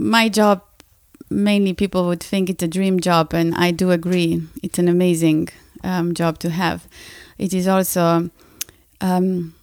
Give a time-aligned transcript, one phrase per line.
[0.00, 0.62] my job,
[1.28, 4.42] mainly people would think it's a dream job, and I do agree.
[4.62, 5.50] It's an amazing
[5.84, 6.88] um, job to have.
[7.38, 8.30] It is also
[9.00, 9.54] um,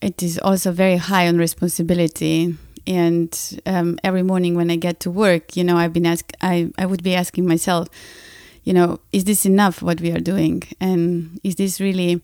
[0.00, 2.56] it is also very high on responsibility.
[2.86, 6.70] And um, every morning when I get to work, you know, I've been ask I,
[6.76, 7.88] I would be asking myself,
[8.64, 10.62] you know, is this enough what we are doing?
[10.80, 12.20] And is this really,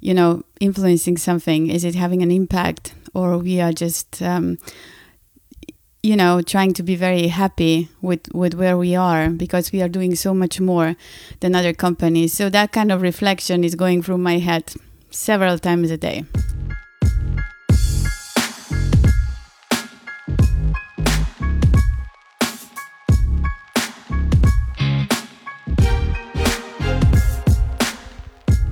[0.00, 1.68] you know, influencing something?
[1.68, 2.94] Is it having an impact?
[3.14, 4.58] Or we are just, um,
[6.06, 9.88] you know, trying to be very happy with, with where we are because we are
[9.88, 10.94] doing so much more
[11.40, 12.32] than other companies.
[12.32, 14.72] So that kind of reflection is going through my head
[15.10, 16.24] several times a day.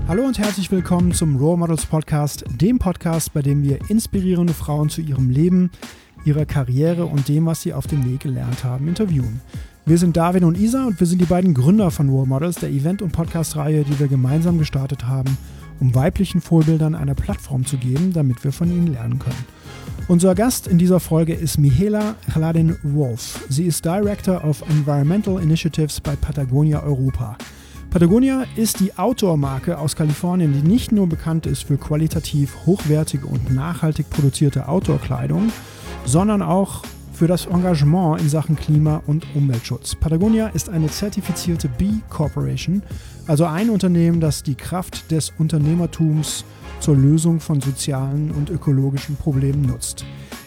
[0.06, 4.88] Hallo und herzlich willkommen zum Role Models Podcast, dem Podcast, bei dem wir inspirierende Frauen
[4.88, 5.72] zu ihrem Leben,
[6.24, 9.40] ihrer Karriere und dem, was sie auf dem Weg gelernt haben, interviewen.
[9.86, 12.70] Wir sind David und Isa und wir sind die beiden Gründer von Role Models, der
[12.70, 15.36] Event- und Podcast-Reihe, die wir gemeinsam gestartet haben,
[15.78, 19.44] um weiblichen Vorbildern eine Plattform zu geben, damit wir von ihnen lernen können.
[20.08, 23.46] Unser Gast in dieser Folge ist Michaela Hladin-Wolf.
[23.48, 27.36] Sie ist Director of Environmental Initiatives bei Patagonia Europa.
[27.90, 33.54] Patagonia ist die Outdoor-Marke aus Kalifornien, die nicht nur bekannt ist für qualitativ hochwertige und
[33.54, 35.52] nachhaltig produzierte Outdoor-Kleidung,
[36.04, 39.94] sondern auch für das Engagement in Sachen Klima- und Umweltschutz.
[39.94, 42.82] Patagonia ist eine zertifizierte B Corporation,
[43.26, 46.44] also ein Unternehmen, das die Kraft des Unternehmertums
[46.80, 50.04] zur Lösung von sozialen und ökologischen Problemen nutzt.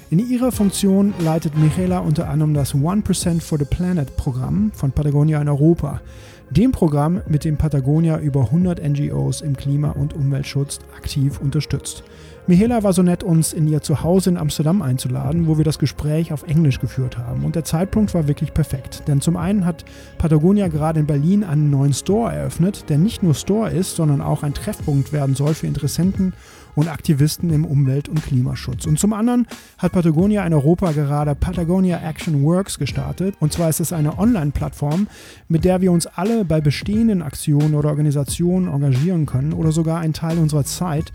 [0.10, 5.42] In ihrer Funktion leitet Michaela unter anderem das 1% for the Planet Programm von Patagonia
[5.42, 6.02] in Europa
[6.50, 12.04] dem Programm, mit dem Patagonia über 100 NGOs im Klima- und Umweltschutz aktiv unterstützt.
[12.50, 16.32] Michaela war so nett, uns in ihr Zuhause in Amsterdam einzuladen, wo wir das Gespräch
[16.32, 17.44] auf Englisch geführt haben.
[17.44, 19.04] Und der Zeitpunkt war wirklich perfekt.
[19.10, 19.84] Denn zum einen hat
[20.18, 24.44] Patagonia gerade in Berlin einen neuen Store eröffnet, der nicht nur Store ist, sondern auch
[24.44, 26.32] ein Treffpunkt werden soll für Interessenten
[26.74, 28.86] und Aktivisten im Umwelt- und Klimaschutz.
[28.86, 29.46] Und zum anderen
[29.78, 33.36] hat Patagonia in Europa gerade Patagonia Action Works gestartet.
[33.42, 35.08] Und zwar ist es eine Online-Plattform,
[35.50, 40.14] mit der wir uns alle bei bestehenden Aktionen oder Organisationen engagieren können oder sogar einen
[40.14, 41.12] Teil unserer Zeit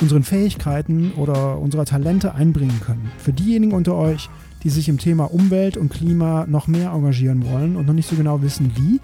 [0.00, 3.10] unseren Fähigkeiten oder unserer Talente einbringen können.
[3.18, 4.28] Für diejenigen unter euch,
[4.62, 8.16] die sich im Thema Umwelt und Klima noch mehr engagieren wollen und noch nicht so
[8.16, 9.00] genau wissen, wie,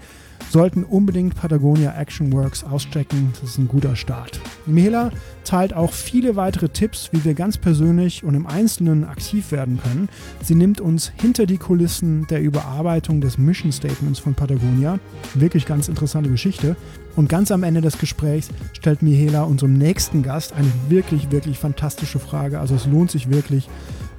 [0.49, 3.33] sollten unbedingt Patagonia Action Works auschecken.
[3.39, 4.39] Das ist ein guter Start.
[4.65, 5.11] Michaela
[5.43, 10.09] teilt auch viele weitere Tipps, wie wir ganz persönlich und im Einzelnen aktiv werden können.
[10.43, 14.99] Sie nimmt uns hinter die Kulissen der Überarbeitung des Mission Statements von Patagonia.
[15.33, 16.75] Wirklich ganz interessante Geschichte.
[17.15, 22.19] Und ganz am Ende des Gesprächs stellt Michaela unserem nächsten Gast eine wirklich, wirklich fantastische
[22.19, 22.59] Frage.
[22.59, 23.67] Also es lohnt sich wirklich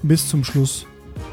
[0.03, 0.87] bis zum Schluss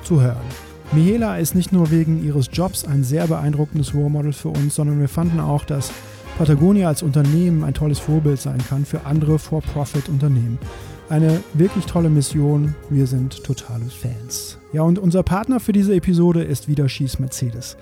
[0.04, 0.67] zu hören.
[0.94, 5.00] Michaela ist nicht nur wegen ihres Jobs ein sehr beeindruckendes Role Model für uns, sondern
[5.00, 5.92] wir fanden auch, dass
[6.38, 10.58] Patagonia als Unternehmen ein tolles Vorbild sein kann für andere For-Profit-Unternehmen.
[11.10, 12.74] Eine wirklich tolle Mission.
[12.90, 14.58] Wir sind totale Fans.
[14.72, 17.76] Ja, und unser Partner für diese Episode ist wieder Schieß Mercedes.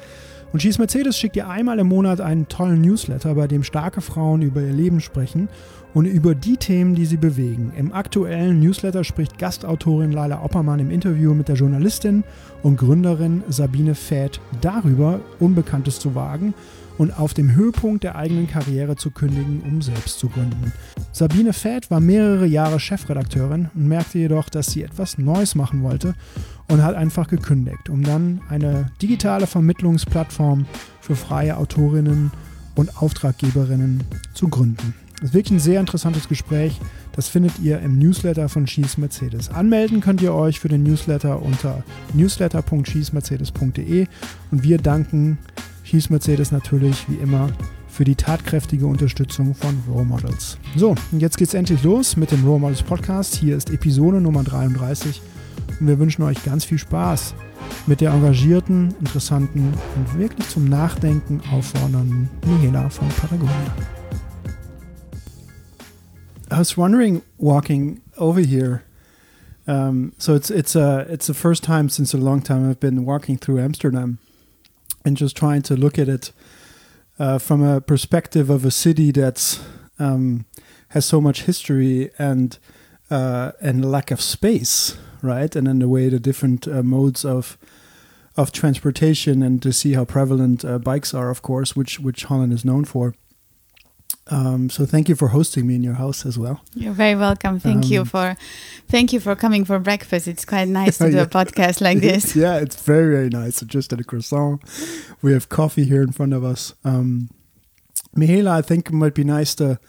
[0.51, 4.41] Und Schieß Mercedes schickt ihr einmal im Monat einen tollen Newsletter, bei dem starke Frauen
[4.41, 5.49] über ihr Leben sprechen
[5.95, 7.71] und über die Themen, die sie bewegen.
[7.75, 12.25] Im aktuellen Newsletter spricht Gastautorin Laila Oppermann im Interview mit der Journalistin
[12.61, 16.53] und Gründerin Sabine Fäth darüber, Unbekanntes zu wagen
[16.97, 20.73] und auf dem Höhepunkt der eigenen Karriere zu kündigen, um selbst zu gründen.
[21.13, 26.13] Sabine Fäth war mehrere Jahre Chefredakteurin und merkte jedoch, dass sie etwas Neues machen wollte
[26.67, 30.65] und hat einfach gekündigt, um dann eine digitale Vermittlungsplattform
[30.99, 32.31] für freie Autorinnen
[32.75, 35.04] und Auftraggeberinnen zu gründen.
[35.25, 36.79] Das ist wirklich ein sehr interessantes Gespräch.
[37.13, 39.49] Das findet ihr im Newsletter von Schieß Mercedes.
[39.49, 44.05] Anmelden könnt ihr euch für den Newsletter unter newsletter.schießmercedes.de
[44.51, 45.39] und wir danken
[45.83, 47.49] Schieß Mercedes natürlich wie immer
[47.87, 50.59] für die tatkräftige Unterstützung von Role Models.
[50.75, 53.33] So, und jetzt geht's endlich los mit dem Role Models Podcast.
[53.33, 55.23] Hier ist Episode Nummer 33
[55.79, 57.33] und wir wünschen euch ganz viel Spaß
[57.87, 63.73] mit der engagierten, interessanten und wirklich zum Nachdenken auffordernden Michaela von Patagonia.
[66.55, 68.85] I was wondering, walking over here.
[69.67, 73.03] Um, so it's it's a it's the first time since a long time I've been
[73.03, 74.19] walking through Amsterdam,
[75.03, 76.31] and just trying to look at it
[77.19, 79.65] uh, from a perspective of a city that's
[79.99, 80.45] um,
[80.89, 82.57] has so much history and
[83.11, 85.53] uh, and lack of space, right?
[85.57, 87.57] And then the way the different uh, modes of
[88.37, 92.53] of transportation and to see how prevalent uh, bikes are, of course, which which Holland
[92.53, 93.13] is known for.
[94.27, 96.61] Um, so thank you for hosting me in your house as well.
[96.73, 97.59] You're very welcome.
[97.59, 98.35] Thank um, you for,
[98.87, 100.27] thank you for coming for breakfast.
[100.27, 101.23] It's quite nice to do yeah.
[101.23, 102.35] a podcast like this.
[102.35, 103.57] yeah, it's very very nice.
[103.57, 104.63] So just at a croissant,
[105.21, 106.73] we have coffee here in front of us.
[106.83, 107.29] Um,
[108.15, 109.79] Mihaela, I think it might be nice to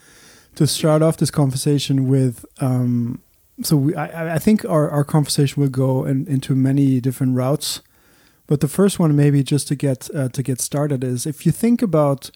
[0.55, 2.45] to start off this conversation with.
[2.59, 3.21] Um,
[3.63, 7.81] so we, I, I think our, our conversation will go in, into many different routes,
[8.45, 11.51] but the first one maybe just to get uh, to get started is if you
[11.51, 12.29] think about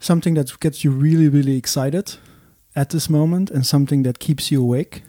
[0.00, 2.16] something that gets you really really excited
[2.74, 5.02] at this moment and something that keeps you awake,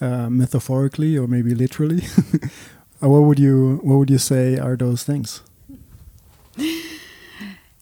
[0.00, 2.02] uh, metaphorically or maybe literally.
[3.00, 5.42] what would you what would you say are those things?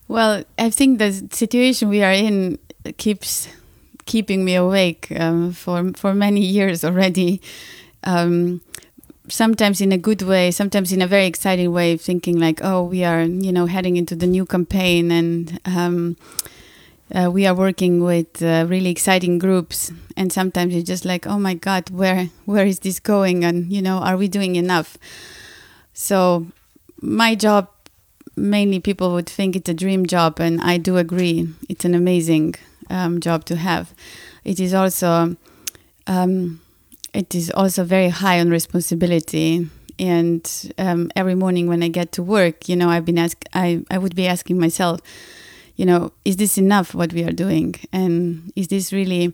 [0.09, 2.59] Well, I think the situation we are in
[2.99, 3.49] keeps
[4.05, 7.41] keeping me awake um, for for many years already.
[8.05, 8.61] Um,
[9.29, 13.05] sometimes in a good way, sometimes in a very exciting way, thinking like, oh, we
[13.05, 16.17] are, you know, heading into the new campaign and um,
[17.15, 19.93] uh, we are working with uh, really exciting groups.
[20.17, 23.45] And sometimes you're just like, oh my God, where where is this going?
[23.45, 24.99] And you know, are we doing enough?
[25.93, 26.47] So
[27.01, 27.69] my job,
[28.37, 32.57] mainly people would think it's a dream job, and I do agree, it's an amazing
[32.91, 33.95] um, job to have.
[34.45, 35.37] It is also
[36.07, 36.61] um,
[37.15, 39.71] it is also very high on responsibility.
[39.99, 43.85] And um, every morning when I get to work, you know, I've been ask I
[43.91, 45.01] I would be asking myself,
[45.77, 49.33] you know, is this enough what we are doing, and is this really,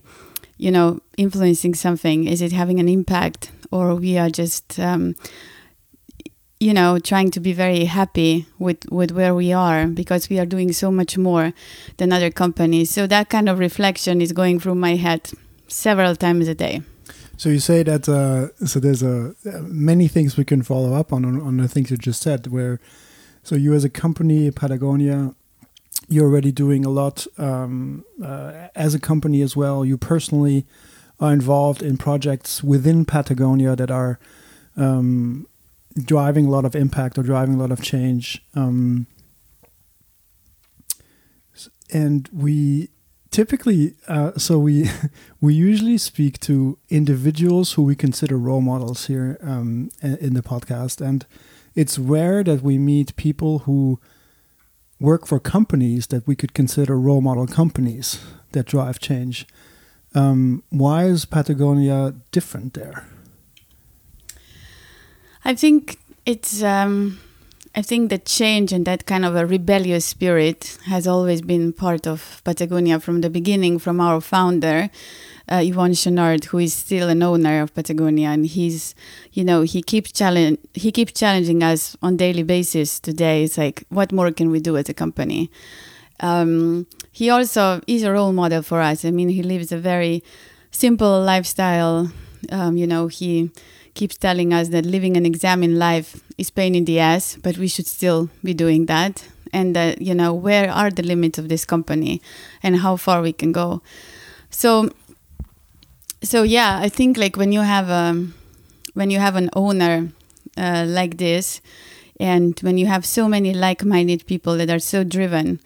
[0.57, 2.27] you know, influencing something?
[2.27, 5.15] Is it having an impact, or we are just um,
[6.59, 10.45] you know trying to be very happy with with where we are because we are
[10.45, 11.53] doing so much more
[11.97, 15.31] than other companies so that kind of reflection is going through my head
[15.67, 16.83] several times a day
[17.41, 21.11] so you say that uh, so there's a uh, many things we can follow up
[21.11, 22.79] on, on on the things you just said where
[23.41, 25.33] so you as a company patagonia
[26.07, 30.65] you're already doing a lot um, uh, as a company as well you personally
[31.19, 34.19] are involved in projects within patagonia that are
[34.77, 35.47] um,
[35.95, 38.43] driving a lot of impact or driving a lot of change.
[38.55, 39.07] Um,
[41.93, 42.89] and we
[43.31, 44.89] typically, uh, so we
[45.41, 51.01] we usually speak to individuals who we consider role models here um, in the podcast,
[51.01, 51.25] and
[51.73, 53.99] it's rare that we meet people who
[54.99, 58.19] work for companies that we could consider role model companies
[58.51, 59.47] that drive change.
[60.13, 63.07] Um, why is Patagonia different there?
[65.43, 66.61] I think it's.
[66.61, 67.19] Um,
[67.73, 72.05] I think the change and that kind of a rebellious spirit has always been part
[72.05, 74.89] of Patagonia from the beginning, from our founder,
[75.47, 78.93] uh, Yvon Chouinard, who is still an owner of Patagonia, and he's,
[79.31, 82.99] you know, he keeps challenge he keeps challenging us on daily basis.
[82.99, 85.49] Today, it's like, what more can we do as a company?
[86.19, 89.05] Um, he also is a role model for us.
[89.05, 90.23] I mean, he lives a very
[90.71, 92.11] simple lifestyle.
[92.51, 93.49] Um, you know, he
[93.93, 97.57] keeps telling us that living an exam in life is pain in the ass, but
[97.57, 99.27] we should still be doing that.
[99.53, 102.21] And that, you know, where are the limits of this company
[102.63, 103.81] and how far we can go.
[104.49, 104.91] So,
[106.23, 108.27] so yeah, I think like when you have a,
[108.93, 110.09] when you have an owner
[110.57, 111.59] uh, like this,
[112.19, 115.59] and when you have so many like-minded people that are so driven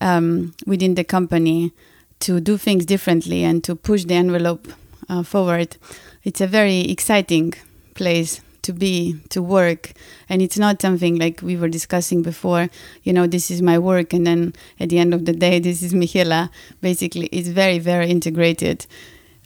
[0.00, 1.72] um, within the company
[2.20, 4.66] to do things differently and to push the envelope
[5.10, 5.76] uh, forward,
[6.22, 7.52] it's a very exciting
[7.94, 9.92] place to be to work.
[10.28, 12.68] And it's not something like we were discussing before
[13.02, 15.82] you know this is my work and then at the end of the day this
[15.82, 16.50] is Mihaela.
[16.80, 18.86] Basically it's very very integrated.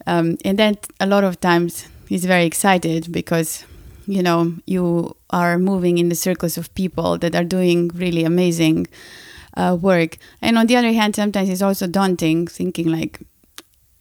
[0.07, 3.65] Um, and that a lot of times is very excited because
[4.07, 8.87] you know you are moving in the circles of people that are doing really amazing
[9.57, 10.19] uh, work.
[10.43, 13.21] And on the other hand sometimes it's also daunting thinking like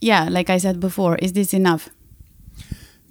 [0.04, 1.90] yeah like i said before is this enough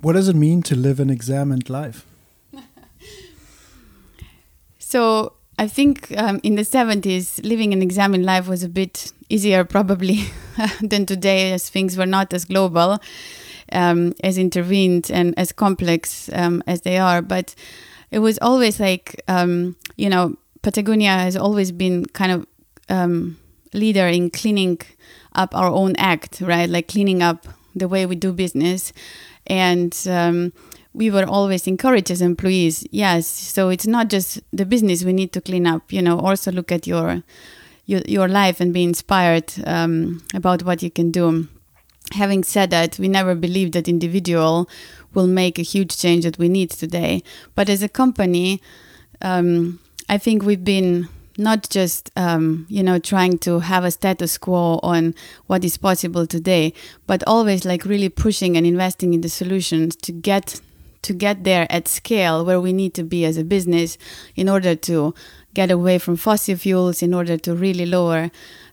[0.02, 2.04] what does it mean to live an examined life?
[4.78, 9.64] so I think um, in the 70s, living an examined life was a bit easier
[9.64, 10.24] probably
[10.80, 12.98] than today, as things were not as global,
[13.70, 17.22] um, as intervened, and as complex um, as they are.
[17.22, 17.54] But
[18.10, 22.46] it was always like, um, you know, Patagonia has always been kind of
[22.88, 23.38] um,
[23.72, 24.80] leader in cleaning
[25.34, 26.68] up our own act, right?
[26.68, 28.92] Like cleaning up the way we do business.
[29.46, 30.52] And um,
[30.92, 33.26] we were always encouraged as employees yes.
[33.26, 36.70] So it's not just the business we need to clean up you know also look
[36.70, 37.22] at your
[37.86, 41.48] your, your life and be inspired um, about what you can do.
[42.12, 44.68] Having said that we never believed that individual
[45.14, 47.22] will make a huge change that we need today.
[47.54, 48.60] But as a company
[49.22, 51.08] um, i think we've been
[51.38, 55.14] not just um, you know trying to have a status quo on
[55.46, 56.72] what is possible today
[57.06, 60.60] but always like really pushing and investing in the solutions to get
[61.02, 63.98] to get there at scale where we need to be as a business
[64.36, 65.14] in order to
[65.54, 68.30] get away from fossil fuels in order to really lower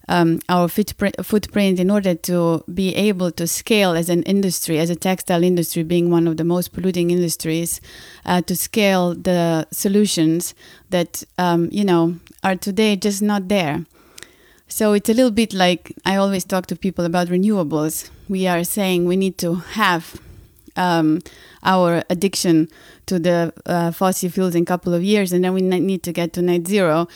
[0.10, 4.96] um, our footprint in order to be able to scale as an industry, as a
[4.96, 7.80] textile industry being one of the most polluting industries,
[8.26, 10.56] uh, to scale the solutions
[10.90, 13.86] that um, you know are today just not there.
[14.68, 18.10] So it's a little bit like I always talk to people about renewables.
[18.28, 20.20] We are saying we need to have
[20.76, 21.22] um,
[21.64, 22.68] our addiction
[23.06, 26.12] to the uh, fossil fuels in a couple of years, and then we need to
[26.12, 27.08] get to net zero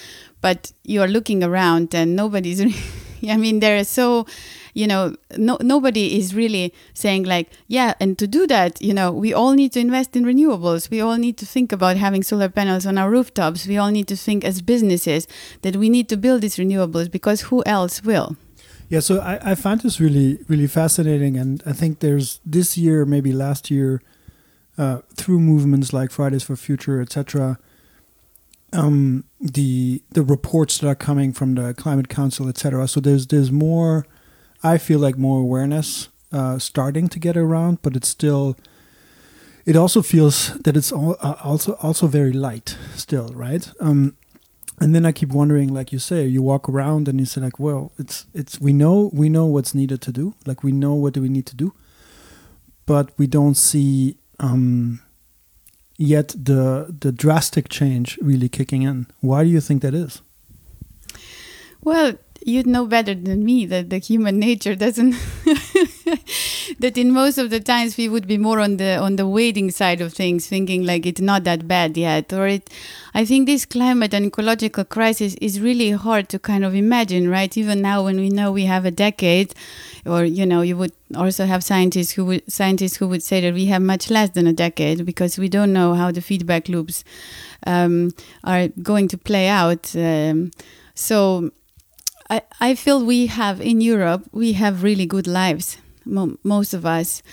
[0.44, 2.62] but you are looking around and nobody's
[3.30, 4.28] i mean there are so
[4.74, 9.12] you know no, nobody is really saying like yeah and to do that you know
[9.12, 10.90] we all need to invest in renewables.
[10.90, 13.68] We all need to think about having solar panels on our rooftops.
[13.68, 15.28] We all need to think as businesses
[15.62, 18.36] that we need to build these renewables because who else will?
[18.90, 23.06] Yeah so i, I find this really really fascinating and i think there's this year
[23.06, 24.02] maybe last year
[24.78, 27.58] uh, through movements like fridays for future etc
[28.74, 32.88] um, the the reports that are coming from the climate council, etc.
[32.88, 34.08] So there's there's more.
[34.64, 38.56] I feel like more awareness uh, starting to get around, but it's still.
[39.66, 43.70] It also feels that it's all, uh, also also very light still, right?
[43.80, 44.16] Um,
[44.80, 47.60] and then I keep wondering, like you say, you walk around and you say, like,
[47.60, 51.14] well, it's it's we know we know what's needed to do, like we know what
[51.14, 51.74] do we need to do,
[52.86, 55.02] but we don't see um,
[55.98, 59.08] yet the the drastic change really kicking in.
[59.22, 60.22] Why do you think that is?
[61.82, 62.14] Well,
[62.46, 65.12] you'd know better than me that the human nature doesn't
[66.80, 69.72] that in most of the times we would be more on the on the waiting
[69.72, 72.70] side of things thinking like it's not that bad yet or it
[73.14, 77.58] i think this climate and ecological crisis is really hard to kind of imagine right?
[77.58, 79.54] Even now when we know we have a decade
[80.06, 83.54] or you know you would also have scientists who would scientists who would say that
[83.54, 87.04] we have much less than a decade because we don't know how the feedback loops
[87.66, 88.12] um,
[88.44, 90.52] are going to play out um,
[90.96, 91.52] so
[92.34, 96.86] I, I feel we have in Europe we have really good lives mo most of
[96.86, 97.24] us.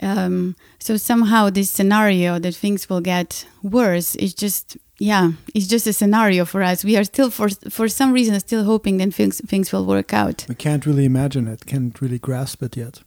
[0.00, 5.86] Um, so somehow this scenario that things will get worse is just yeah it's just
[5.86, 6.84] a scenario for us.
[6.84, 10.46] We are still for for some reason still hoping that things things will work out.
[10.48, 13.02] We can't really imagine it can't really grasp it yet.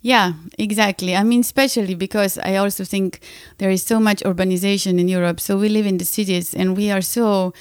[0.00, 1.14] Yeah exactly.
[1.14, 3.20] I mean especially because i also think
[3.58, 5.38] there is so much urbanization in europe.
[5.40, 7.52] So we live in the cities and we are so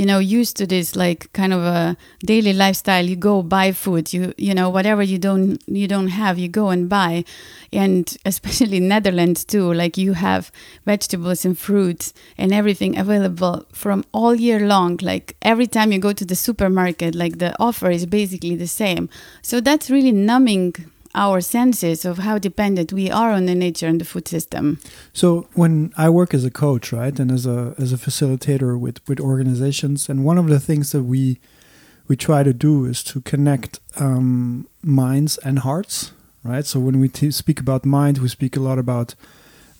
[0.00, 3.04] you know used to this like kind of a daily lifestyle.
[3.04, 6.70] You go buy food you you know whatever you don't you don't have you go
[6.70, 7.24] and buy.
[7.70, 10.50] And especially netherlands too like you have
[10.86, 14.98] vegetables and fruits and everything available from all year long.
[15.02, 19.10] Like every time you go to the supermarket like the offer is basically the same.
[19.42, 20.76] So that's really numbing
[21.14, 24.78] our senses of how dependent we are on the nature and the food system.
[25.12, 29.00] So when I work as a coach, right, and as a as a facilitator with
[29.08, 31.40] with organizations, and one of the things that we
[32.08, 36.12] we try to do is to connect um, minds and hearts,
[36.42, 36.66] right?
[36.66, 39.14] So when we speak about mind, we speak a lot about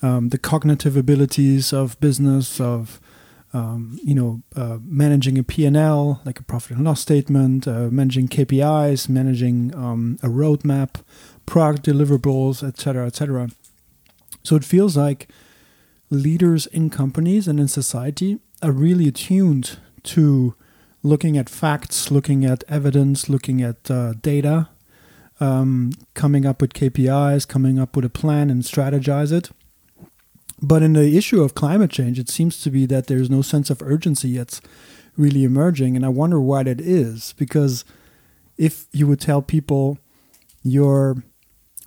[0.03, 3.01] um, the cognitive abilities of business of
[3.53, 8.29] um, you know, uh, managing a P&L, like a profit and loss statement, uh, managing
[8.29, 11.03] KPIs, managing um, a roadmap,
[11.47, 13.49] product deliverables, etc., etc.
[14.43, 15.29] So it feels like
[16.11, 20.55] leaders in companies and in society are really attuned to
[21.03, 24.69] looking at facts, looking at evidence, looking at uh, data,
[25.41, 29.51] um, coming up with KPIs, coming up with a plan and strategize it.
[30.63, 33.71] But in the issue of climate change, it seems to be that there's no sense
[33.71, 34.61] of urgency yet
[35.17, 35.97] really emerging.
[35.97, 37.35] And I wonder why that is.
[37.39, 37.85] Because
[38.59, 39.99] if you would tell people
[40.63, 41.25] your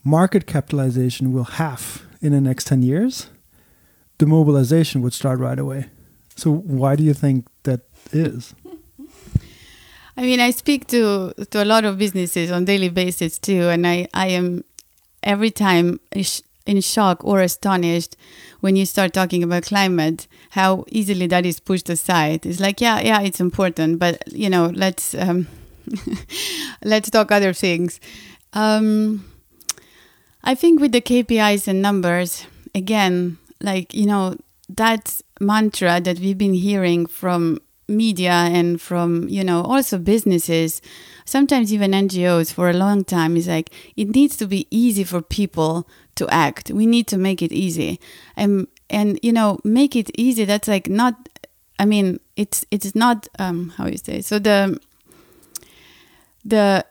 [0.03, 3.30] market capitalization will half in the next 10 years,
[4.18, 5.86] the mobilization would start right away.
[6.36, 8.56] So, why do you think that is?
[10.18, 13.86] I mean, I speak to to a lot of businesses on daily basis too, and
[13.86, 14.63] I I am
[15.22, 16.00] every time
[16.65, 18.15] in shock or astonished
[18.62, 22.46] when you start talking about climate how easily that is pushed aside.
[22.46, 25.48] It's like yeah yeah it's important but you know let's um,
[26.84, 28.00] let's talk other things.
[28.53, 29.25] Um,
[30.43, 34.36] i think with the kpis and numbers again like you know
[34.70, 40.82] that mantra that we've been hearing from media and from you know also businesses
[41.25, 45.22] sometimes even ngos for a long time is like it needs to be easy for
[45.22, 46.72] people to act.
[46.72, 48.00] We need to make it easy.
[48.36, 50.46] And and you know, make it easy.
[50.46, 51.29] That's like not
[51.79, 54.79] I mean, it's it's not um, how you say so the
[56.46, 56.86] the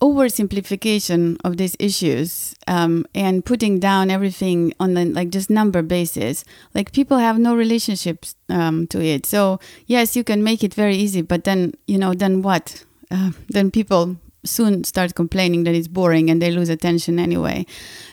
[0.00, 6.44] oversimplification of these issues um, and putting down everything on the like just number basis
[6.72, 10.94] like people have no relationships um, to it so yes you can make it very
[10.94, 15.88] easy but then you know then what uh, then people soon start complaining that it's
[15.88, 17.66] boring and they lose attention anyway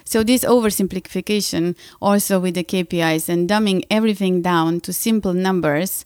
[0.04, 6.06] so this oversimplification also with the kpis and dumbing everything down to simple numbers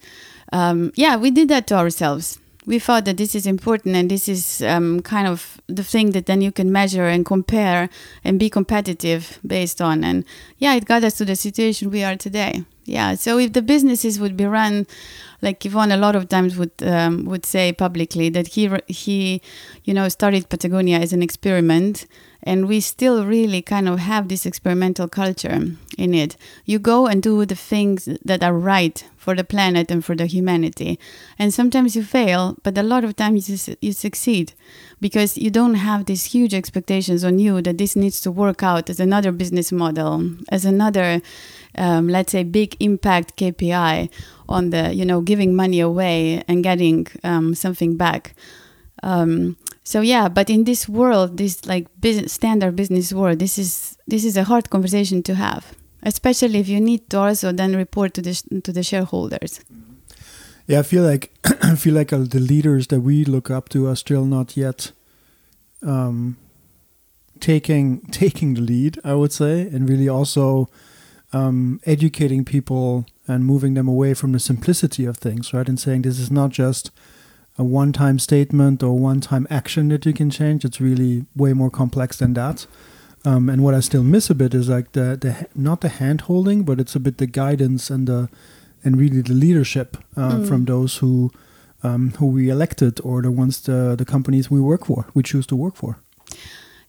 [0.52, 4.30] um, yeah we did that to ourselves we thought that this is important and this
[4.30, 7.90] is um, kind of the thing that then you can measure and compare
[8.24, 10.04] and be competitive based on.
[10.04, 10.24] And
[10.60, 12.64] yeah, it got us to the situation we are today.
[12.86, 13.16] Yeah.
[13.16, 14.86] So if the businesses would be run
[15.42, 19.42] like Yvon a lot of times would um, would say publicly that he he
[19.84, 22.06] you know started Patagonia as an experiment
[22.44, 25.60] and we still really kind of have this experimental culture
[25.98, 26.38] in it.
[26.66, 30.26] You go and do the things that are right for the planet and for the
[30.26, 30.98] humanity
[31.38, 34.54] and sometimes you fail but a lot of times you, you succeed
[35.02, 38.90] because you don't have these huge expectations on you that this needs to work out
[38.90, 41.22] as another business model as another
[41.80, 44.10] um, let's say big impact kpi
[44.48, 48.36] on the you know giving money away and getting um, something back.
[49.02, 49.56] Um,
[49.90, 54.24] so yeah but in this world this like business, standard business world this is this
[54.24, 58.22] is a hard conversation to have especially if you need to also then report to
[58.22, 58.34] the
[58.64, 59.62] to the shareholders.
[60.68, 61.32] Yeah i feel like
[61.64, 64.92] i feel like uh, the leaders that we look up to are still not yet
[65.82, 66.38] um,
[67.40, 70.70] taking taking the lead i would say and really also
[71.32, 76.02] um, educating people and moving them away from the simplicity of things right and saying
[76.02, 76.92] this is not just
[77.60, 80.64] a one time statement or one time action that you can change.
[80.64, 82.66] It's really way more complex than that.
[83.26, 86.22] Um, and what I still miss a bit is like the, the not the hand
[86.22, 88.30] holding, but it's a bit the guidance and the
[88.82, 90.48] and really the leadership uh, mm.
[90.48, 91.32] from those who
[91.84, 95.46] um, who we elected or the ones the the companies we work for, we choose
[95.48, 96.00] to work for.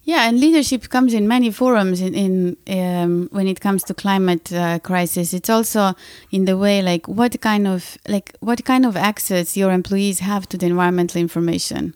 [0.02, 2.00] Yeah, and leadership comes in many forums.
[2.00, 5.94] In, in um, when it comes to climate uh, crisis, it's also
[6.30, 10.48] in the way like what kind of like what kind of access your employees have
[10.48, 11.94] to the environmental information,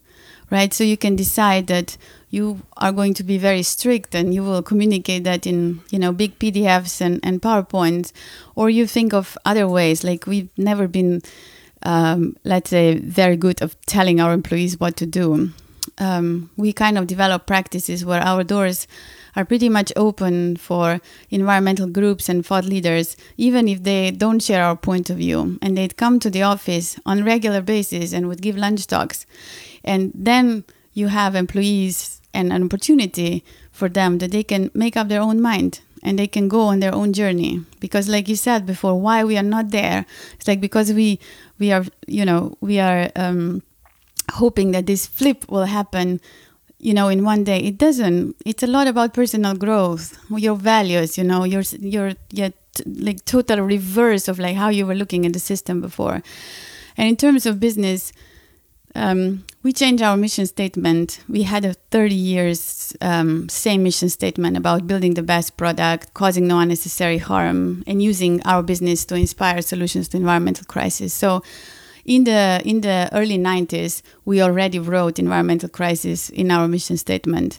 [0.50, 0.72] right?
[0.74, 1.96] So you can decide that
[2.28, 6.12] you are going to be very strict and you will communicate that in you know
[6.12, 8.12] big PDFs and and PowerPoints,
[8.54, 10.04] or you think of other ways.
[10.04, 11.22] Like we've never been,
[11.84, 15.52] um, let's say, very good of telling our employees what to do
[15.98, 18.86] um, we kind of develop practices where our doors
[19.36, 24.64] are pretty much open for environmental groups and thought leaders, even if they don't share
[24.64, 25.58] our point of view.
[25.60, 29.26] And they'd come to the office on regular basis and would give lunch talks.
[29.82, 35.08] And then you have employees and an opportunity for them that they can make up
[35.08, 38.66] their own mind and they can go on their own journey because like you said
[38.66, 41.18] before why we are not there it's like because we
[41.58, 43.62] we are you know we are um,
[44.32, 46.20] hoping that this flip will happen
[46.78, 47.58] you know in one day.
[47.58, 48.36] It doesn't.
[48.44, 51.62] It's a lot about personal growth your values you know your
[52.30, 52.52] your
[52.86, 56.22] like total reverse of like how you were looking at the system before.
[56.96, 58.12] And in terms of business
[58.96, 61.20] um, we changed our mission statement.
[61.28, 66.46] We had a 30 years um, same mission statement about building the best product causing
[66.46, 71.12] no unnecessary harm and using our business to inspire solutions to environmental crisis.
[71.12, 71.42] So
[72.04, 77.58] in the in the early 90s we already wrote environmental crisis in our mission statement.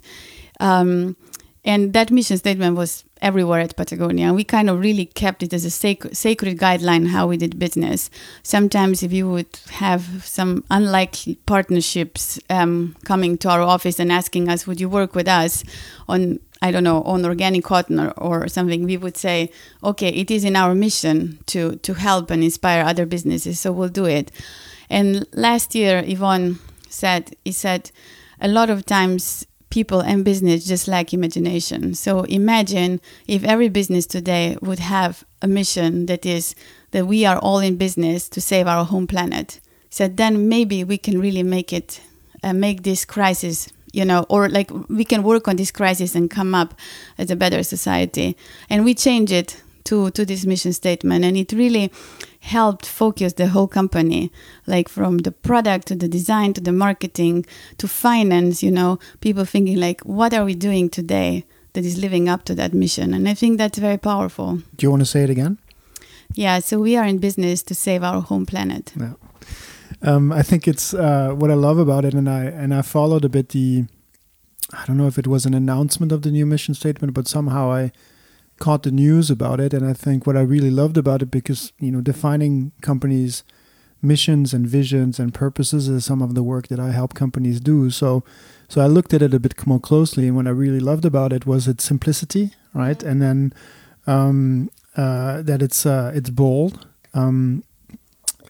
[0.59, 1.15] Um,
[1.65, 4.31] and that mission statement was everywhere at Patagonia.
[4.31, 8.11] We kind of really kept it as a sac- sacred guideline how we did business.
[8.43, 14.47] Sometimes, if you would have some unlikely partnerships um, coming to our office and asking
[14.47, 15.63] us, "Would you work with us
[16.07, 19.51] on I don't know, on organic cotton or, or something, we would say,
[19.83, 23.89] okay, it is in our mission to to help and inspire other businesses, so we'll
[23.89, 24.31] do it.
[24.89, 27.91] And last year, Yvon said, he said,
[28.39, 29.45] a lot of times
[29.75, 31.93] people and business just lack imagination.
[31.93, 36.55] So imagine if every business today would have a mission that is
[36.91, 39.59] that we are all in business to save our home planet.
[39.89, 41.99] So then maybe we can really make it,
[42.41, 46.29] uh, make this crisis you know, or like we can work on this crisis and
[46.29, 46.73] come up
[47.17, 48.35] as a better society.
[48.69, 51.91] And we change it to to this mission statement, and it really
[52.53, 54.31] helped focus the whole company,
[54.65, 57.45] like from the product to the design to the marketing
[57.77, 58.63] to finance.
[58.63, 62.55] You know, people thinking like, what are we doing today that is living up to
[62.55, 63.13] that mission?
[63.13, 64.61] And I think that's very powerful.
[64.75, 65.57] Do you want to say it again?
[66.33, 68.93] Yeah, so we are in business to save our home planet.
[68.99, 69.13] Yeah
[70.01, 73.25] um, I think it's uh, what I love about it, and I and I followed
[73.25, 73.85] a bit the.
[74.73, 77.71] I don't know if it was an announcement of the new mission statement, but somehow
[77.71, 77.91] I
[78.59, 81.73] caught the news about it, and I think what I really loved about it because
[81.79, 83.43] you know defining companies
[84.05, 87.89] missions and visions and purposes is some of the work that I help companies do.
[87.89, 88.23] So,
[88.67, 91.33] so I looked at it a bit more closely, and what I really loved about
[91.33, 93.01] it was its simplicity, right?
[93.01, 93.53] And then
[94.07, 97.63] um, uh, that it's uh, it's bold, um,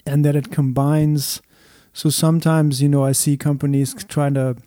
[0.06, 1.41] and that it combines.
[1.94, 4.58] So sometimes, you know, I see companies trying to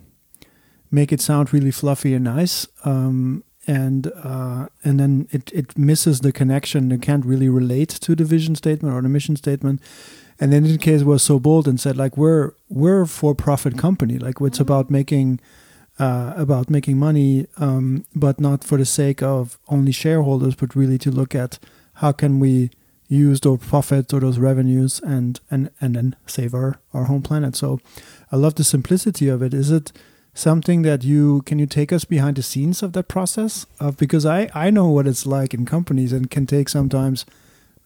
[0.90, 6.20] make it sound really fluffy and nice, um, and uh, and then it it misses
[6.20, 6.90] the connection.
[6.90, 9.80] It can't really relate to the vision statement or the mission statement.
[10.40, 13.76] And then in case was so bold and said like we're we're a for profit
[13.76, 15.40] company, like it's about making
[15.98, 20.98] uh, about making money, um, but not for the sake of only shareholders, but really
[20.98, 21.58] to look at
[21.94, 22.70] how can we
[23.08, 27.54] use those profits or those revenues and and and then save our our home planet.
[27.54, 27.80] So
[28.32, 29.52] I love the simplicity of it.
[29.52, 29.92] Is it
[30.38, 33.66] something that you can you take us behind the scenes of that process?
[33.80, 37.26] Of because I I know what it's like in companies and can take sometimes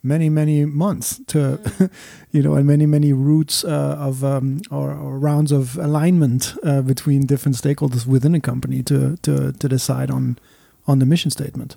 [0.03, 1.91] many many months to mm.
[2.33, 6.83] you know and many many routes uh, of um, or, or, rounds of alignment uh,
[6.83, 10.38] between different stakeholders within a company to to to decide on
[10.87, 11.77] on the mission statement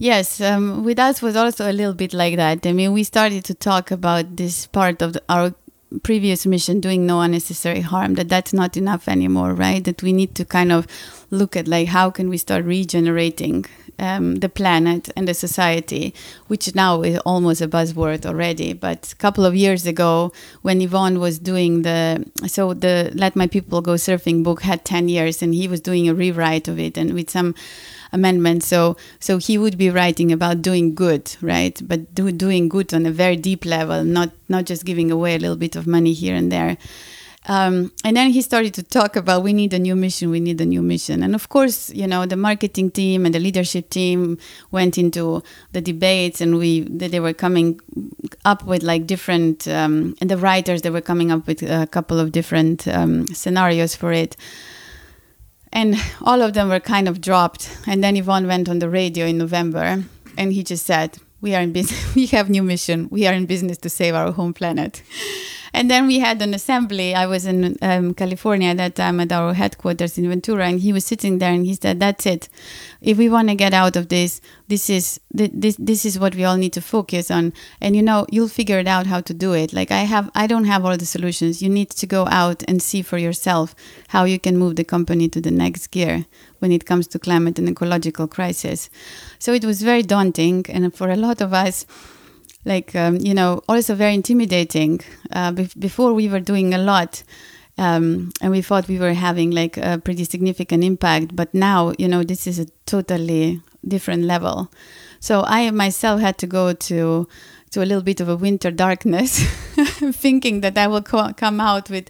[0.00, 2.64] Yes, um, with us was also a little bit like that.
[2.64, 5.52] I mean, we started to talk about this part of the, our
[6.02, 8.14] previous mission, doing no unnecessary harm.
[8.14, 9.82] That that's not enough anymore, right?
[9.84, 10.86] That we need to kind of
[11.30, 13.66] look at like how can we start regenerating
[13.98, 16.14] um, the planet and the society,
[16.46, 18.72] which now is almost a buzzword already.
[18.72, 23.46] But a couple of years ago, when Yvon was doing the so the Let My
[23.46, 26.96] People Go Surfing book had ten years, and he was doing a rewrite of it,
[26.96, 27.54] and with some
[28.12, 28.62] amendment.
[28.62, 31.80] So so he would be writing about doing good, right?
[31.86, 35.38] But do, doing good on a very deep level, not not just giving away a
[35.38, 36.76] little bit of money here and there.
[37.48, 40.60] Um, and then he started to talk about we need a new mission, we need
[40.60, 41.22] a new mission.
[41.22, 44.36] And of course, you know, the marketing team and the leadership team
[44.70, 45.42] went into
[45.72, 47.80] the debates, and we they were coming
[48.44, 52.20] up with like different, um, and the writers they were coming up with a couple
[52.20, 54.36] of different um, scenarios for it
[55.72, 57.70] and all of them were kind of dropped.
[57.86, 60.04] And then Yvon went on the radio in November,
[60.36, 62.14] and he just said, "We are in business.
[62.14, 63.08] we have new mission.
[63.10, 65.02] We are in business to save our home planet."
[65.72, 67.14] And then we had an assembly.
[67.14, 70.92] I was in um, California at that time at our headquarters in Ventura, and he
[70.92, 72.48] was sitting there, and he said, "That's it.
[73.00, 76.44] If we want to get out of this, this is this this is what we
[76.44, 77.52] all need to focus on.
[77.80, 79.72] And you know, you'll figure it out how to do it.
[79.72, 81.62] Like I have, I don't have all the solutions.
[81.62, 83.74] You need to go out and see for yourself
[84.08, 86.26] how you can move the company to the next gear
[86.58, 88.90] when it comes to climate and ecological crisis.
[89.38, 91.86] So it was very daunting, and for a lot of us."
[92.64, 95.00] Like um, you know also very intimidating.
[95.32, 97.22] Uh, be- before we were doing a lot
[97.78, 102.08] um, and we thought we were having like a pretty significant impact but now you
[102.08, 104.70] know this is a totally different level
[105.20, 107.28] so i myself had to go to
[107.70, 109.40] to a little bit of a winter darkness,
[110.12, 112.08] thinking that I will co- come out with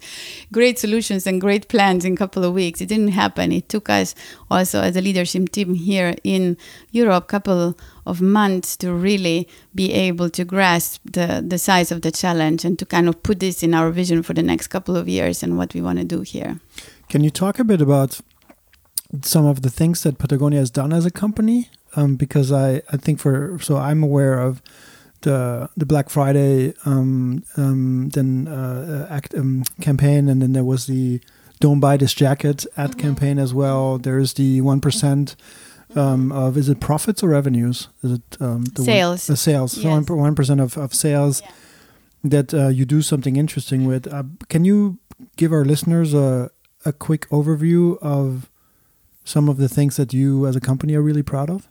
[0.52, 2.80] great solutions and great plans in a couple of weeks.
[2.80, 3.52] It didn't happen.
[3.52, 4.14] It took us
[4.50, 6.56] also as a leadership team here in
[6.90, 12.02] Europe a couple of months to really be able to grasp the, the size of
[12.02, 14.96] the challenge and to kind of put this in our vision for the next couple
[14.96, 16.60] of years and what we want to do here.
[17.08, 18.20] Can you talk a bit about
[19.22, 21.70] some of the things that Patagonia has done as a company?
[21.96, 24.62] Um, because I, I think for so I'm aware of
[25.22, 30.86] the the Black Friday um, um, then uh, act um, campaign, and then there was
[30.86, 31.20] the
[31.60, 33.00] "Don't Buy This Jacket" ad mm-hmm.
[33.00, 33.98] campaign as well.
[33.98, 35.34] There's the one percent
[35.96, 37.88] um, of is it profits or revenues?
[38.02, 39.28] Is it um, the sales?
[39.28, 39.76] One, the sales.
[39.76, 40.06] Yes.
[40.06, 41.50] So one percent of of sales yeah.
[42.24, 44.12] that uh, you do something interesting with.
[44.12, 44.98] Uh, can you
[45.36, 46.50] give our listeners a
[46.84, 48.50] a quick overview of
[49.28, 51.68] some of the things that you as a company are really proud of?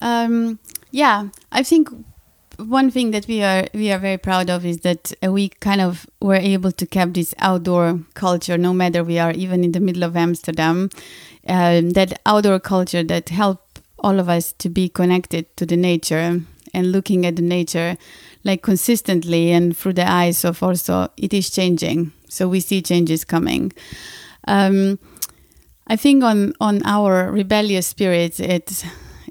[0.00, 0.58] Um,
[0.90, 1.88] yeah, I think
[2.58, 6.06] one thing that we are we are very proud of is that we kind of
[6.20, 10.04] were able to keep this outdoor culture no matter we are even in the middle
[10.04, 10.88] of amsterdam
[11.48, 16.40] um, that outdoor culture that help all of us to be connected to the nature
[16.72, 17.96] and looking at the nature
[18.44, 23.24] like consistently and through the eyes of also it is changing so we see changes
[23.24, 23.72] coming
[24.46, 24.98] um,
[25.86, 28.84] i think on on our rebellious spirit it's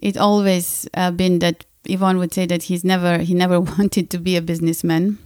[0.04, 4.18] it always uh, been that Yvon would say that he's never he never wanted to
[4.18, 5.18] be a businessman,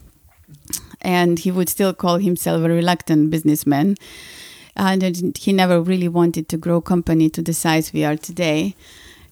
[1.02, 3.96] and he would still call himself a reluctant businessman,
[4.76, 8.76] and he never really wanted to grow company to the size we are today,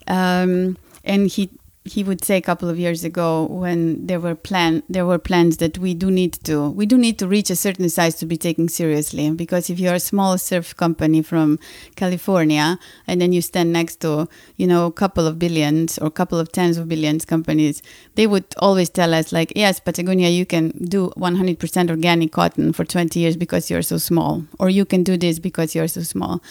[0.07, 1.49] um, and he
[1.85, 5.57] he would say a couple of years ago when there were plan there were plans
[5.57, 8.35] that we do need to we do need to reach a certain size to be
[8.35, 9.29] taken seriously.
[9.29, 11.59] Because if you're a small surf company from
[11.95, 16.11] California and then you stand next to you know a couple of billions or a
[16.11, 17.83] couple of tens of billions companies
[18.15, 22.83] they would always tell us like yes Patagonia you can do 100% organic cotton for
[22.83, 26.41] 20 years because you're so small or you can do this because you're so small.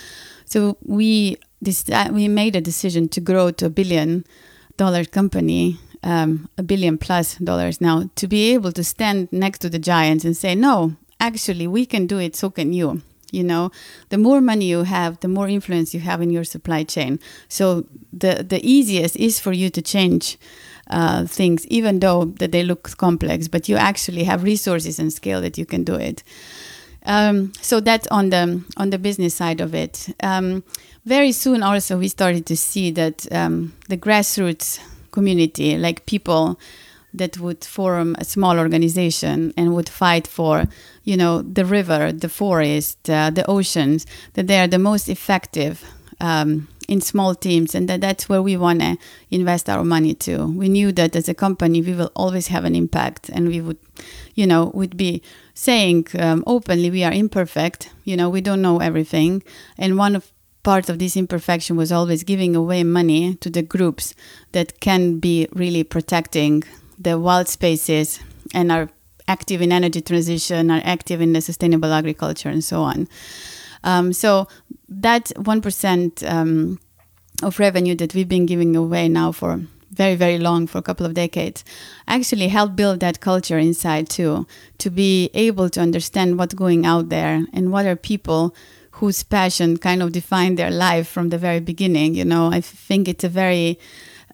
[0.45, 4.25] So we this we made a decision to grow to a billion
[4.77, 9.71] dollar company, um, a billion plus dollars now, to be able to stand next to
[9.71, 13.03] the giants and say, no, actually, we can do it, so can you.
[13.33, 13.71] You know,
[14.11, 17.19] the more money you have, the more influence you have in your supply chain.
[17.49, 20.39] So the the easiest is for you to change
[20.89, 23.49] uh, things, even though that they look complex.
[23.49, 26.23] But you actually have resources and scale that you can do it.
[27.07, 30.09] Um, so that's on the on the business side of it.
[30.23, 30.63] Um,
[31.05, 36.59] very soon, also, we started to see that um, the grassroots community, like people
[37.13, 40.67] that would form a small organization and would fight for,
[41.05, 45.85] you know, the river, the forest, uh, the oceans, that they are the most effective
[46.21, 48.97] um, in small teams, and that that's where we want to
[49.31, 50.47] invest our money to.
[50.47, 53.79] We knew that as a company, we will always have an impact, and we would,
[54.35, 55.23] you know, would be
[55.55, 57.91] saying um, openly we are imperfect.
[58.05, 59.43] You know, we don't know everything,
[59.79, 60.31] and one of
[60.63, 64.15] part of this imperfection was always giving away money to the groups
[64.53, 66.63] that can be really protecting
[66.99, 68.19] the wild spaces
[68.55, 68.89] and are
[69.29, 73.09] active in energy transition, are active in the sustainable agriculture, and so on.
[73.85, 74.49] Um, so
[74.89, 76.79] that one percent um,
[77.43, 79.61] of revenue that we've been giving away now for
[79.95, 81.65] very very long for a couple of decades
[82.09, 84.47] actually helped build that culture inside too
[84.79, 88.55] to be able to understand what's going out there and what are people
[88.99, 92.15] whose passion kind of defined their life from the very beginning.
[92.15, 93.79] You know, I think it's a very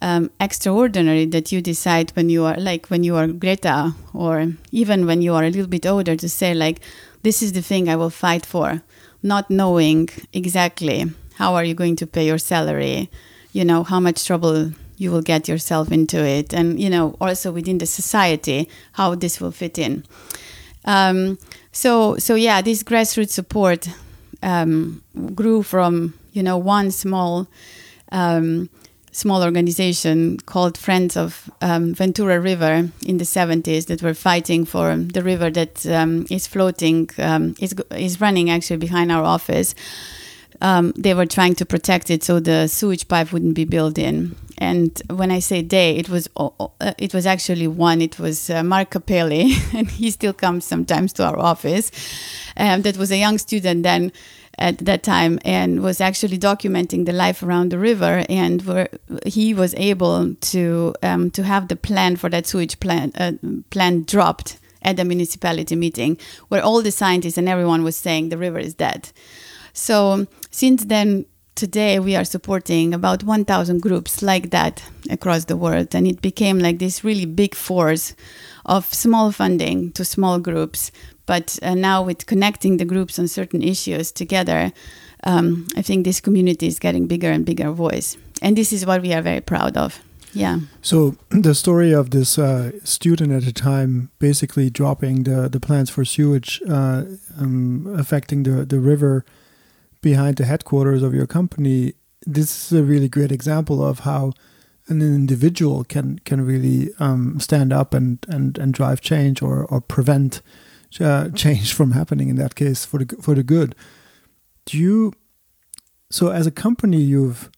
[0.02, 5.06] um, extraordinary that you decide when you are like when you are Greta or even
[5.06, 6.80] when you are a little bit older to say like
[7.22, 8.82] this is the thing I will fight for,
[9.22, 11.04] not knowing exactly
[11.36, 13.10] how are you going to pay your salary,
[13.52, 17.50] you know how much trouble you will get yourself into it, and you know also
[17.50, 20.04] within the society how this will fit in.
[20.84, 21.38] Um,
[21.72, 23.88] so so yeah, this grassroots support
[24.42, 25.02] um,
[25.34, 27.48] grew from you know one small
[28.12, 28.68] um,
[29.10, 34.96] small organization called Friends of um, Ventura River in the 70s that were fighting for
[34.96, 39.74] the river that um, is floating um, is is running actually behind our office.
[40.60, 44.36] Um, they were trying to protect it so the sewage pipe wouldn't be built in.
[44.58, 46.68] And when I say they, it was uh,
[46.98, 48.02] it was actually one.
[48.02, 51.90] It was uh, Mark Capelli, and he still comes sometimes to our office.
[52.58, 54.12] Um, that was a young student then
[54.60, 58.88] at that time and was actually documenting the life around the river and where
[59.24, 63.32] he was able to um, to have the plan for that sewage plan uh,
[63.70, 66.18] plan dropped at the municipality meeting
[66.48, 69.10] where all the scientists and everyone was saying the river is dead
[69.72, 75.94] so since then today we are supporting about 1000 groups like that across the world
[75.94, 78.14] and it became like this really big force
[78.64, 80.90] of small funding to small groups.
[81.26, 84.72] But uh, now with connecting the groups on certain issues together
[85.24, 88.16] um, i think this community is getting bigger and bigger voice.
[88.42, 90.00] And this is what we are very proud of.
[90.32, 90.60] Yeah.
[90.82, 95.90] So the story of this uh, student at the time basically dropping the, the plans
[95.90, 97.04] for sewage uh,
[97.38, 99.24] um, affecting the, the river
[100.00, 101.94] behind the headquarters of your company,
[102.26, 104.32] this is a really great example of how
[104.88, 109.80] an individual can can really um, stand up and, and, and drive change or, or
[109.80, 110.42] prevent
[111.00, 113.74] uh, change from happening in that case for the for the good.
[114.64, 115.12] Do you
[116.10, 117.50] so as a company you've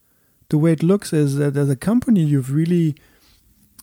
[0.50, 2.94] the way it looks is that as a company you've really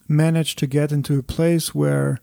[0.08, 2.20] managed to get into a place where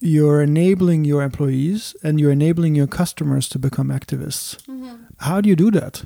[0.00, 4.60] you're enabling your employees and you're enabling your customers to become activists.
[4.66, 5.01] Mm-hmm.
[5.22, 6.04] How do you do that?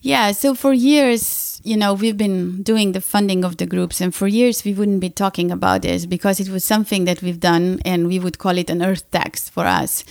[0.00, 4.14] Yeah, so for years, you know, we've been doing the funding of the groups, and
[4.14, 7.80] for years we wouldn't be talking about this because it was something that we've done,
[7.84, 10.04] and we would call it an earth tax for us.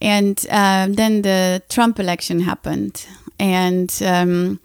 [0.00, 3.06] And um, then the Trump election happened,
[3.40, 4.60] and um,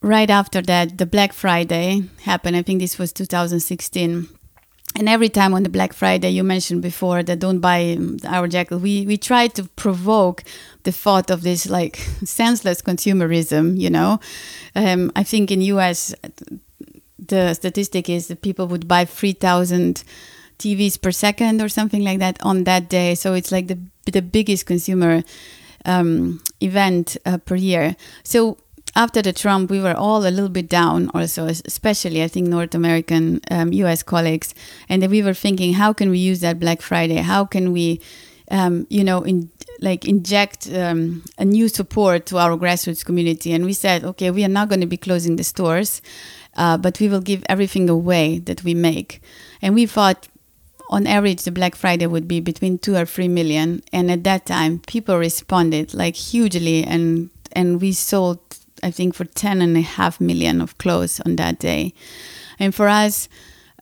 [0.00, 2.56] right after that, the Black Friday happened.
[2.56, 4.28] I think this was 2016
[4.96, 8.78] and every time on the Black Friday, you mentioned before that don't buy our jacket,
[8.78, 10.44] we, we try to provoke
[10.82, 14.20] the thought of this like senseless consumerism, you know.
[14.74, 16.14] Um, I think in US,
[17.18, 20.04] the statistic is that people would buy 3,000
[20.58, 23.14] TVs per second or something like that on that day.
[23.14, 23.78] So it's like the,
[24.10, 25.22] the biggest consumer
[25.84, 27.96] um, event uh, per year.
[28.24, 28.58] So
[28.94, 32.74] after the Trump, we were all a little bit down, also, especially I think North
[32.74, 34.54] American, um, US colleagues.
[34.88, 37.16] And then we were thinking, how can we use that Black Friday?
[37.16, 38.00] How can we,
[38.50, 39.50] um, you know, in,
[39.80, 43.52] like inject um, a new support to our grassroots community?
[43.52, 46.02] And we said, okay, we are not going to be closing the stores,
[46.56, 49.22] uh, but we will give everything away that we make.
[49.62, 50.28] And we thought,
[50.90, 53.82] on average, the Black Friday would be between two or three million.
[53.90, 58.51] And at that time, people responded like hugely, and and we sold
[58.82, 61.94] I think for 10 and a half million of clothes on that day.
[62.58, 63.28] And for us,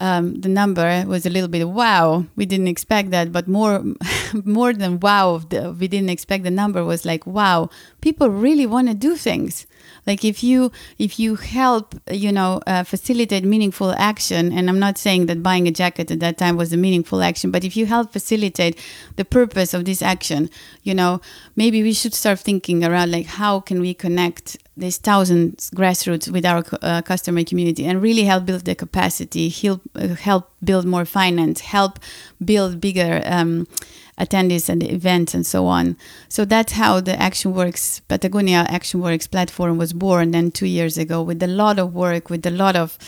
[0.00, 2.24] um, the number was a little bit wow.
[2.34, 3.84] We didn't expect that, but more,
[4.44, 7.68] more than wow, the, we didn't expect the number was like wow.
[8.00, 9.66] People really want to do things.
[10.06, 14.98] Like if you if you help, you know, uh, facilitate meaningful action, and I'm not
[14.98, 17.86] saying that buying a jacket at that time was a meaningful action, but if you
[17.86, 18.78] help facilitate
[19.16, 20.50] the purpose of this action,
[20.82, 21.20] you know,
[21.56, 26.46] maybe we should start thinking around like how can we connect these thousands grassroots with
[26.46, 31.04] our uh, customer community and really help build the capacity, help uh, help build more
[31.04, 31.98] finance, help
[32.44, 33.66] build bigger um,
[34.20, 35.96] attendees and the events and so on.
[36.28, 40.30] So that's how the Action Works Patagonia Action Works platform was born.
[40.30, 42.98] Then two years ago, with a lot of work, with a lot of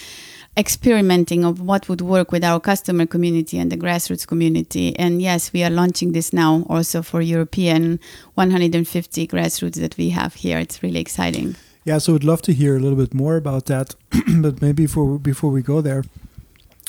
[0.57, 4.98] experimenting of what would work with our customer community and the grassroots community.
[4.98, 8.01] And yes, we are launching this now also for European
[8.35, 10.59] 150 grassroots that we have here.
[10.59, 11.57] It's really exciting.
[11.85, 13.94] Yeah, so we'd love to hear a little bit more about that,
[14.40, 16.05] but maybe before before we go there,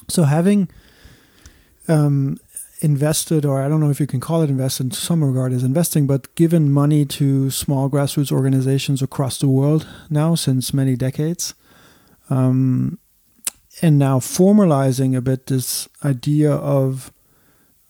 [0.07, 0.69] so having
[1.87, 2.37] um,
[2.83, 5.63] invested, or I don't know if you can call it invested in some regard as
[5.63, 11.53] investing, but given money to small grassroots organizations across the world now since many decades.
[12.29, 12.99] Um,
[13.81, 17.11] and now formalizing a bit this idea of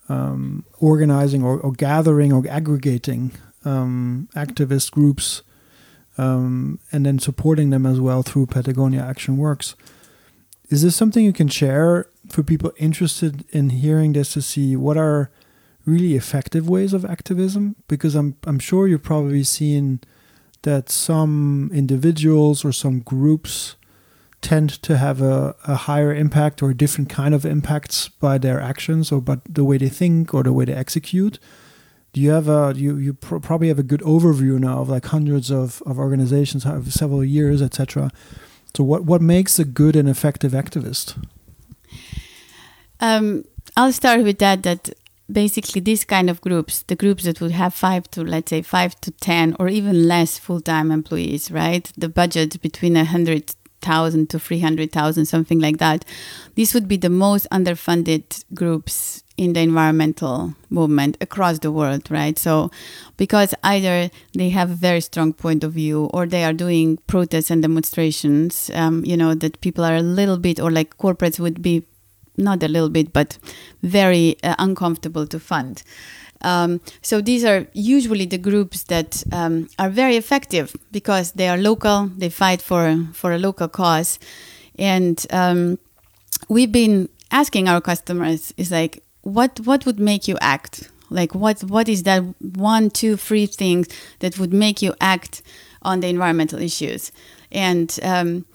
[0.09, 3.31] um, organizing or, or, gathering or aggregating
[3.65, 5.41] um, activist groups
[6.17, 9.75] um, and then supporting them as well through Patagonia Action Works.
[10.69, 14.97] Is this something you can share for people interested in hearing this to see what
[14.97, 15.29] are
[15.85, 17.75] really effective ways of activism?
[17.87, 19.99] Because I'm I'm sure you've probably seen
[20.63, 23.75] that some individuals or some groups
[24.43, 29.11] tend to have a, a higher impact or different kind of impacts by their actions
[29.11, 31.39] or but the way they think or the way they execute.
[32.11, 35.05] Do you have a you you pr- probably have a good overview now of like
[35.05, 38.11] hundreds of, of organizations have several years etc.
[38.75, 41.17] So what what makes a good and effective activist?
[43.03, 43.43] Um,
[43.75, 44.63] I'll start with that.
[44.63, 44.89] That
[45.31, 48.99] basically these kind of groups, the groups that would have five to let's say five
[49.01, 51.91] to ten or even less full time employees, right?
[51.97, 56.05] The budget between a hundred thousand to three hundred thousand, something like that.
[56.55, 62.39] These would be the most underfunded groups in the environmental movement across the world, right?
[62.39, 62.71] So,
[63.17, 67.51] because either they have a very strong point of view or they are doing protests
[67.51, 71.61] and demonstrations, um, you know, that people are a little bit, or like corporates would
[71.61, 71.83] be
[72.37, 73.37] not a little bit, but
[73.81, 75.83] very uh, uncomfortable to fund.
[76.43, 81.57] Um, so these are usually the groups that um, are very effective because they are
[81.57, 82.11] local.
[82.17, 84.19] They fight for for a local cause,
[84.77, 85.79] and um,
[86.49, 90.91] we've been asking our customers is like, what what would make you act?
[91.09, 93.87] Like what what is that one, two, three things
[94.19, 95.41] that would make you act
[95.81, 97.11] on the environmental issues?
[97.51, 98.45] And um,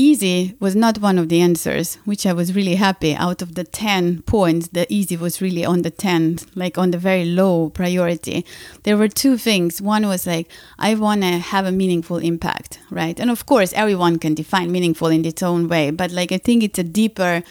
[0.00, 3.14] easy was not one of the answers, which I was really happy.
[3.14, 6.98] Out of the 10 points, the easy was really on the 10, like on the
[6.98, 8.46] very low priority.
[8.84, 9.82] There were two things.
[9.82, 13.20] One was like, I want to have a meaningful impact, right?
[13.20, 16.62] And of course, everyone can define meaningful in its own way, but like I think
[16.62, 17.42] it's a deeper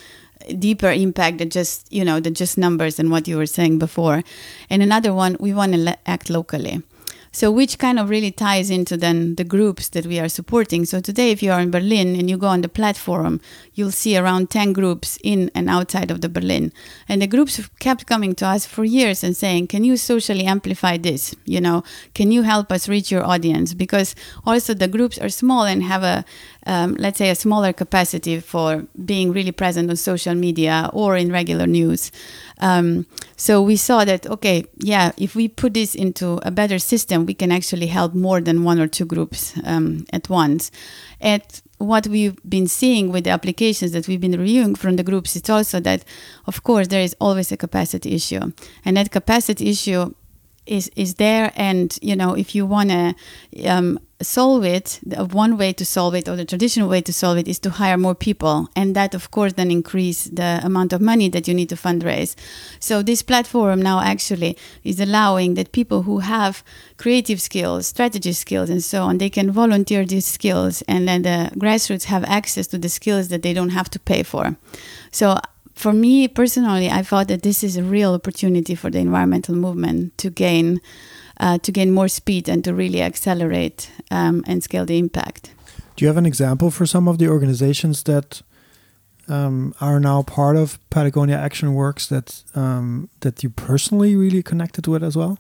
[0.58, 4.24] deeper impact than just you know than just numbers and what you were saying before
[4.70, 6.82] and another one we want to le- act locally
[7.32, 10.86] so which kind of really ties into then the groups that we are supporting.
[10.86, 13.40] So today, if you are in Berlin and you go on the platform,
[13.74, 16.72] you'll see around 10 groups in and outside of the Berlin.
[17.08, 20.98] And the groups kept coming to us for years and saying, can you socially amplify
[20.98, 21.36] this?
[21.46, 23.74] You know, can you help us reach your audience?
[23.74, 24.16] Because
[24.46, 26.26] also the groups are small and have a,
[26.66, 31.32] um, let's say, a smaller capacity for being really present on social media or in
[31.32, 32.12] regular news.
[32.60, 33.06] Um,
[33.38, 37.34] so we saw that, okay, yeah, if we put this into a better system, we
[37.34, 40.72] can actually help more than one or two groups um, at once.
[41.22, 41.44] And
[41.78, 45.50] what we've been seeing with the applications that we've been reviewing from the groups is
[45.50, 46.04] also that,
[46.46, 48.52] of course, there is always a capacity issue.
[48.84, 50.14] And that capacity issue
[50.70, 51.52] is is there.
[51.56, 53.16] And you know if you want to
[53.68, 55.00] um, solve it
[55.32, 57.98] one way to solve it or the traditional way to solve it is to hire
[57.98, 58.68] more people.
[58.76, 62.36] And that of course then increase the amount of money that you need to fundraise.
[62.80, 66.64] So this platform now actually is allowing that people who have
[66.98, 71.52] creative skills strategy skills and so on they can volunteer these skills and then the
[71.56, 74.56] grassroots have access to the skills that they don't have to pay for.
[75.12, 75.40] So
[75.80, 80.18] for me personally, I thought that this is a real opportunity for the environmental movement
[80.18, 80.82] to gain
[81.40, 85.52] uh, to gain more speed and to really accelerate um, and scale the impact.
[85.96, 88.42] Do you have an example for some of the organizations that
[89.30, 94.86] um, are now part of Patagonia Action Works that um, that you personally really connected
[94.86, 95.38] with as well?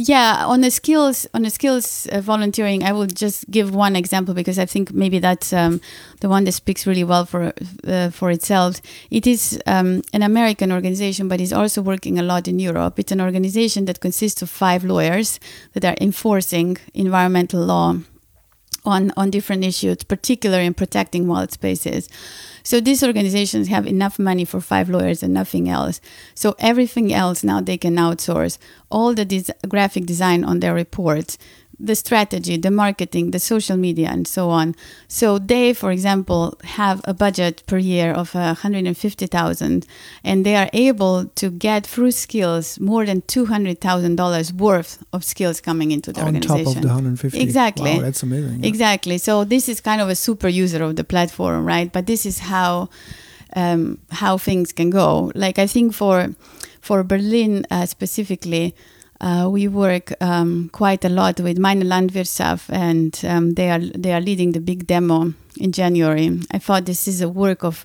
[0.00, 4.32] Yeah on the skills on the skills uh, volunteering i will just give one example
[4.32, 5.80] because i think maybe that's um,
[6.20, 7.52] the one that speaks really well for
[7.84, 8.80] uh, for itself.
[9.10, 13.00] It is um, an american organization but is also working a lot in europe.
[13.00, 15.40] It's an organization that consists of five lawyers
[15.72, 17.96] that are enforcing environmental law
[18.88, 22.08] on, on different issues, particularly in protecting wild spaces.
[22.62, 26.00] So these organizations have enough money for five lawyers and nothing else.
[26.34, 28.58] So everything else now they can outsource.
[28.90, 31.38] All the des- graphic design on their reports,
[31.80, 34.74] the strategy, the marketing, the social media, and so on.
[35.06, 39.86] So they, for example, have a budget per year of uh, 150,000,
[40.24, 45.60] and they are able to get through skills more than 200,000 dollars worth of skills
[45.60, 46.64] coming into the On organization.
[46.64, 47.40] top of the 150.
[47.40, 47.92] Exactly.
[47.94, 48.60] Wow, that's amazing.
[48.60, 48.68] yeah.
[48.68, 49.18] Exactly.
[49.18, 51.92] So this is kind of a super user of the platform, right?
[51.92, 52.88] But this is how
[53.56, 55.30] um, how things can go.
[55.34, 56.34] Like I think for
[56.80, 58.74] for Berlin uh, specifically,
[59.20, 64.12] uh, we work um, quite a lot with Meine Landwirtschaft, and um, they are they
[64.12, 66.40] are leading the big demo in January.
[66.52, 67.84] I thought this is a work of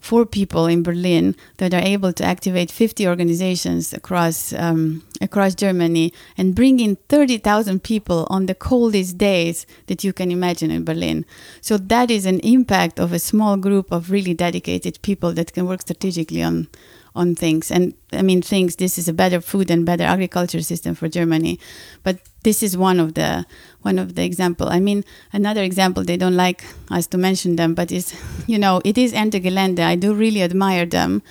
[0.00, 6.12] four people in Berlin that are able to activate 50 organizations across um, across Germany
[6.38, 11.26] and bring in 30,000 people on the coldest days that you can imagine in Berlin.
[11.60, 15.66] So that is an impact of a small group of really dedicated people that can
[15.66, 16.68] work strategically on
[17.14, 17.70] on things.
[17.70, 18.76] And I mean, things.
[18.76, 21.58] This is a better food and better agriculture system for Germany,
[22.02, 23.46] but this is one of the
[23.82, 24.68] one of the example.
[24.68, 26.04] I mean, another example.
[26.04, 28.14] They don't like us to mention them, but is
[28.46, 29.80] you know it is Ende Gelände.
[29.80, 31.22] I do really admire them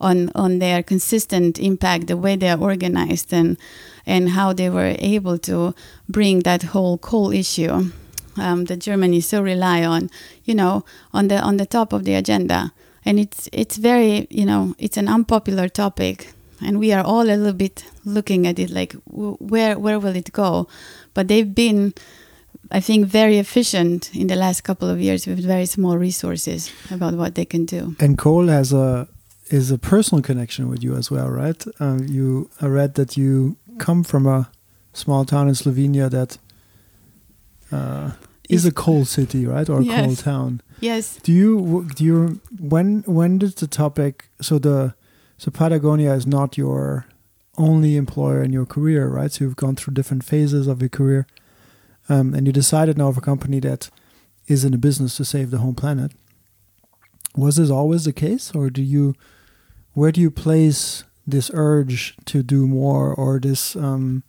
[0.00, 3.56] on on their consistent impact, the way they are organized, and
[4.06, 5.74] and how they were able to
[6.08, 7.90] bring that whole coal issue
[8.36, 10.10] um, that Germany so rely on,
[10.44, 12.72] you know, on the on the top of the agenda
[13.04, 17.36] and it's it's very you know it's an unpopular topic and we are all a
[17.36, 20.66] little bit looking at it like where where will it go
[21.14, 21.92] but they've been
[22.70, 27.14] i think very efficient in the last couple of years with very small resources about
[27.14, 29.08] what they can do And coal has a
[29.50, 31.62] is a personal connection with you as well, right?
[31.78, 34.48] Um, you I read that you come from a
[34.92, 36.38] small town in Slovenia that
[37.70, 38.12] uh,
[38.48, 40.22] is a coal city, right, or a coal Yes.
[40.22, 40.60] town.
[40.80, 44.94] yes Do you do you when when did the topic so the
[45.38, 47.06] so Patagonia is not your
[47.56, 49.30] only employer in your career, right?
[49.32, 51.26] So you've gone through different phases of your career,
[52.08, 53.90] um, and you decided now of a company that
[54.46, 56.12] is in a business to save the home planet.
[57.36, 59.14] Was this always the case, or do you
[59.94, 64.22] where do you place this urge to do more, or this um,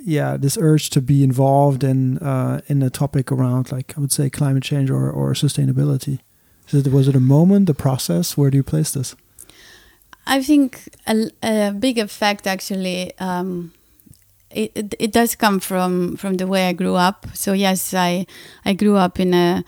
[0.00, 4.12] yeah this urge to be involved in uh, in a topic around like I would
[4.12, 6.20] say climate change or, or sustainability?
[6.70, 8.36] It, was it a moment, the process?
[8.36, 9.16] Where do you place this?
[10.26, 13.12] I think a, a big effect actually.
[13.18, 13.72] Um,
[14.50, 17.26] it, it it does come from from the way I grew up.
[17.34, 18.26] So yes, I
[18.64, 19.64] I grew up in a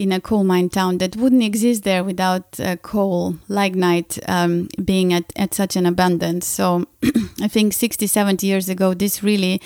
[0.00, 5.12] in a coal mine town that wouldn't exist there without uh, coal lignite um, being
[5.12, 6.46] at, at such an abundance.
[6.46, 6.86] So
[7.42, 9.60] I think 60, 70 years ago, this really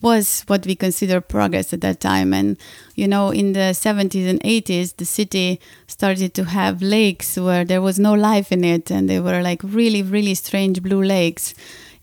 [0.00, 2.32] was what we consider progress at that time.
[2.32, 2.56] And,
[2.94, 7.82] you know, in the 70s and 80s, the city started to have lakes where there
[7.82, 8.90] was no life in it.
[8.90, 11.54] And they were like really, really strange blue lakes.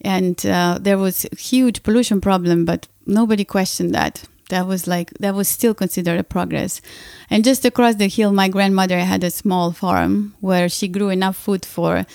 [0.02, 4.24] And uh, there was huge pollution problem, but nobody questioned that.
[4.52, 6.82] That was like, that was still considered a progress.
[7.30, 11.38] And just across the hill, my grandmother had a small farm where she grew enough
[11.38, 12.06] food for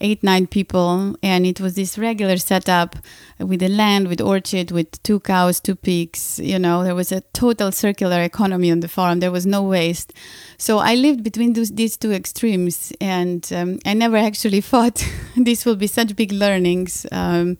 [0.00, 1.16] eight nine people.
[1.22, 2.96] And it was this regular setup
[3.38, 6.82] with the land with orchard with two cows two pigs you know.
[6.82, 9.20] There was a total circular economy on the farm.
[9.20, 10.12] There was no waste.
[10.58, 12.92] So i lived between those, these two extremes.
[13.00, 17.56] And um, i never actually thought this will be such big learnings um,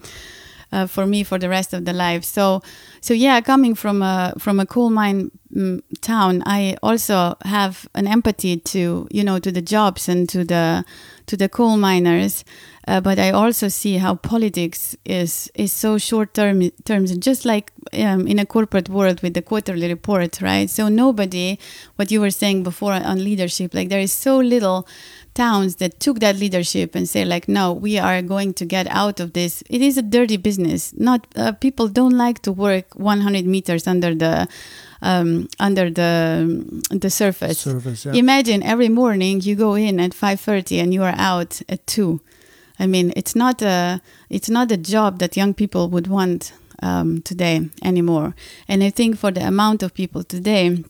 [0.74, 2.24] uh, for me for the rest of the life.
[2.24, 2.60] So,
[3.04, 8.06] so yeah, coming from a from a coal mine mm, town, I also have an
[8.06, 10.86] empathy to you know to the jobs and to the
[11.26, 12.46] to the coal miners.
[12.88, 17.72] Uh, but I also see how politics is is so short term terms, just like
[17.92, 20.70] um, in a corporate world with the quarterly report, right?
[20.70, 21.58] So nobody,
[21.96, 24.86] what you were saying before on leadership, like there is so little
[25.34, 29.18] towns that took that leadership and say like no we are going to get out
[29.18, 33.46] of this it is a dirty business not uh, people don't like to work 100
[33.46, 34.48] meters under the
[35.02, 38.12] um, under the the surface, surface yeah.
[38.12, 42.20] imagine every morning you go in at 5.30 and you are out at 2
[42.78, 47.22] i mean it's not a it's not a job that young people would want um,
[47.22, 48.34] today anymore.
[48.68, 50.84] And i think for the amount of people today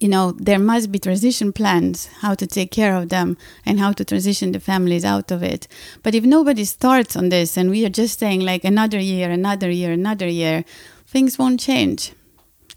[0.00, 3.92] you know there must be transition plans how to take care of them and how
[3.92, 5.66] to transition the families out of it.
[6.02, 9.70] But if nobody starts on this and we are just saying like another year another
[9.70, 10.64] year another year
[11.08, 12.12] things won't change.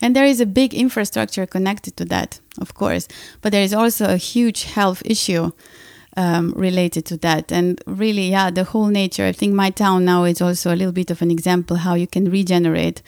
[0.01, 3.07] And there is a big infrastructure connected to that of course
[3.41, 5.51] but there is also a huge health issue
[6.17, 7.51] um, related to that.
[7.51, 10.91] And really yeah the whole nature i think my town now is also a little
[11.01, 13.01] bit of an example how you can regenerate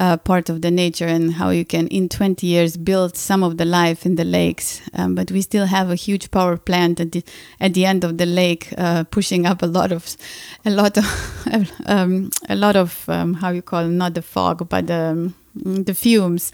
[0.00, 3.58] uh, part of the nature and how you can in 20 years build some of
[3.58, 4.80] the life in the lakes.
[4.94, 7.22] Um, but we still have a huge power plant at the,
[7.60, 10.16] at the end of the lake uh, pushing up a lot of
[10.64, 11.04] a lot of
[11.86, 15.94] um, a lot of um, how you call it, not the fog but the, the
[15.94, 16.50] fumes.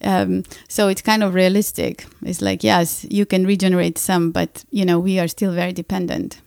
[0.00, 2.06] Um, so it's kind of realistic.
[2.22, 6.40] It's like yes you can regenerate some but you know we are still very dependent.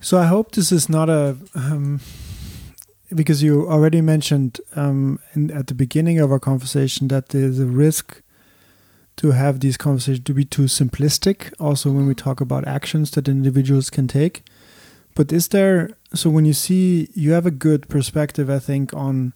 [0.00, 2.00] So i hope this is not a um,
[3.14, 7.66] because you already mentioned um, in, at the beginning of our conversation that there's a
[7.66, 8.22] risk
[9.16, 11.52] to have these conversations to be too simplistic.
[11.58, 14.42] Also, when we talk about actions that individuals can take,
[15.14, 19.32] but is there so when you see you have a good perspective, I think on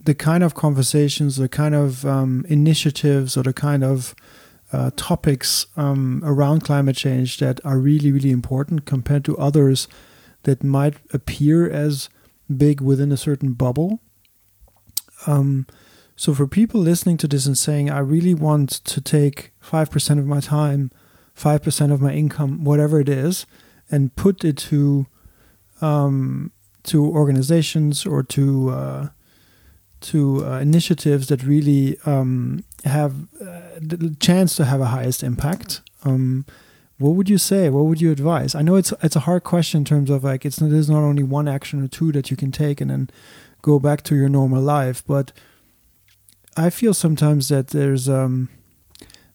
[0.00, 4.14] the kind of conversations, the kind of um, initiatives, or the kind of
[4.72, 9.88] uh, topics um, around climate change that are really, really important compared to others
[10.42, 12.08] that might appear as
[12.54, 14.00] big within a certain bubble.
[15.26, 15.66] Um,
[16.16, 20.26] so for people listening to this and saying, I really want to take 5% of
[20.26, 20.90] my time,
[21.36, 23.46] 5% of my income, whatever it is,
[23.90, 25.06] and put it to
[25.80, 26.50] um,
[26.84, 29.08] to organizations or to uh,
[30.00, 35.82] to uh, initiatives that really um, have uh, the chance to have a highest impact.
[36.04, 36.46] Um,
[36.98, 37.70] what would you say?
[37.70, 38.54] What would you advise?
[38.54, 41.22] I know it's it's a hard question in terms of like it's there's not only
[41.22, 43.10] one action or two that you can take and then
[43.62, 45.32] go back to your normal life, but
[46.56, 48.48] I feel sometimes that there's um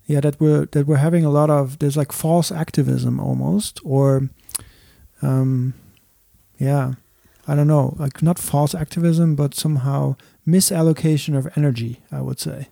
[0.05, 4.29] yeah that we're that we're having a lot of there's like false activism almost or
[5.21, 5.73] um
[6.57, 6.93] yeah
[7.47, 12.67] I don't know like not false activism but somehow misallocation of energy I would say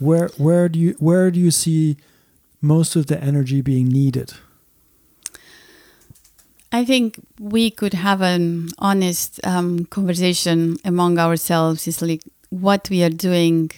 [0.00, 1.96] where where do you where do you see
[2.60, 4.34] most of the energy being needed?
[6.70, 11.88] I think we could have an honest um, conversation among ourselves.
[11.88, 13.70] Is like what we are doing.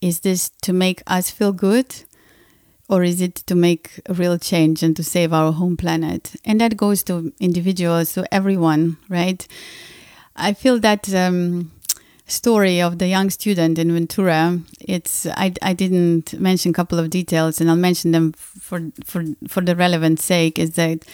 [0.00, 2.04] Is this to make us feel good,
[2.90, 6.36] or is it to make a real change and to save our home planet?
[6.44, 9.46] And that goes to individuals, to everyone, right?
[10.36, 11.70] I feel that um,
[12.26, 14.58] story of the young student in Ventura.
[14.80, 19.24] It's I, I didn't mention a couple of details, and I'll mention them for for
[19.48, 20.58] for the relevant sake.
[20.58, 21.04] Is that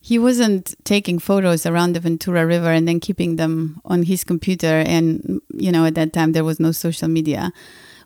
[0.00, 4.82] he wasn't taking photos around the Ventura River and then keeping them on his computer.
[4.86, 7.52] And you know, at that time there was no social media.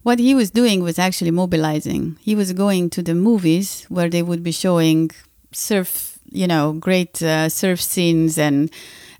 [0.03, 2.19] What he was doing was actually mobilizing.
[2.21, 5.13] He was going to the movies where they would be showing
[5.53, 8.69] surf, you know, great uh, surf scenes and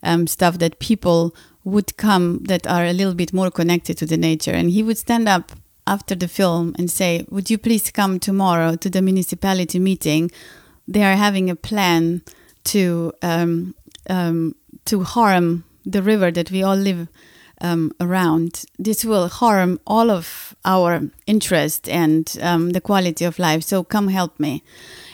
[0.03, 4.17] um, stuff that people would come that are a little bit more connected to the
[4.17, 4.53] nature.
[4.53, 5.53] And he would stand up
[5.87, 10.31] after the film and say, Would you please come tomorrow to the municipality meeting?
[10.89, 12.23] They are having a plan
[12.65, 13.75] to um,
[14.09, 14.55] um,
[14.85, 17.09] to harm the river that we all live
[17.61, 18.65] um, around.
[18.79, 23.63] This will harm all of our interest and um, the quality of life.
[23.63, 24.63] So come help me.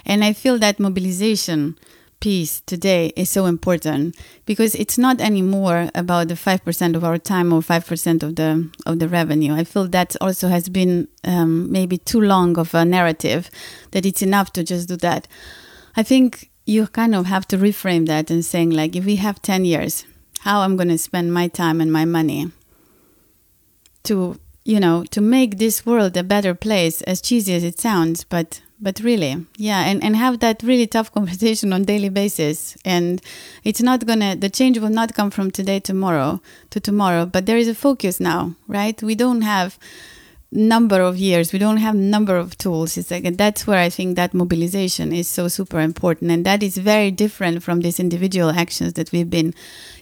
[0.04, 1.78] And I feel that mobilization
[2.20, 7.52] piece today is so important because it's not anymore about the 5% of our time
[7.52, 9.54] or 5% of the of the revenue.
[9.54, 13.50] I feel that also has been um, maybe too long of a narrative
[13.92, 15.28] that it's enough to just do that.
[15.96, 19.40] I think you kind of have to reframe that and saying like if we have
[19.40, 20.04] 10 years
[20.40, 22.52] how i'm going to spend my time and my money
[24.02, 28.22] to you know to make this world a better place as cheesy as it sounds
[28.22, 32.76] but but really yeah and, and have that really tough conversation on daily basis.
[32.84, 33.20] And
[33.64, 37.26] it's not gonna the change will not come from today tomorrow to tomorrow.
[37.26, 39.02] But there is a focus now right?
[39.02, 39.78] We don't have
[40.50, 41.52] number of years.
[41.52, 42.96] We don't have number of tools.
[42.96, 46.30] It's like that's where i think that mobilization is so super important.
[46.30, 49.54] And that is very different from these individual actions that we've been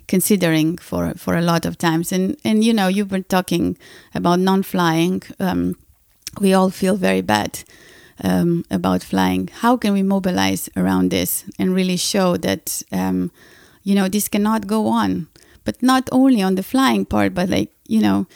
[0.07, 2.12] considering for for a lot of times.
[2.12, 3.77] And and you know you've been talking
[4.14, 5.22] about non-flying.
[5.41, 5.77] Um,
[6.41, 7.64] we all feel very bad
[8.25, 13.31] um, about flying how can we mobilize around this and really show that um,
[13.83, 15.27] you know this cannot go on
[15.64, 18.27] but not only on the flying part but like you know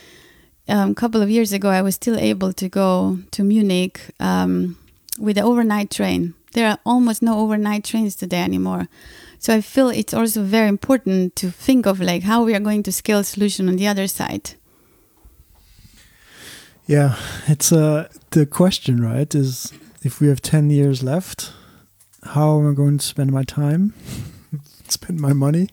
[0.70, 4.76] a um, couple of years ago, I was still able to go to Munich um,
[5.18, 6.34] with the overnight train.
[6.52, 8.88] There are almost no overnight trains today anymore.
[9.38, 12.82] So I feel it's also very important to think of like how we are going
[12.84, 14.54] to scale solution on the other side.
[16.90, 17.14] Yeah,
[17.46, 19.32] it's uh, the question, right?
[19.32, 19.72] Is
[20.02, 21.52] if we have ten years left,
[22.34, 23.94] how am I going to spend my time,
[24.88, 25.68] spend my money,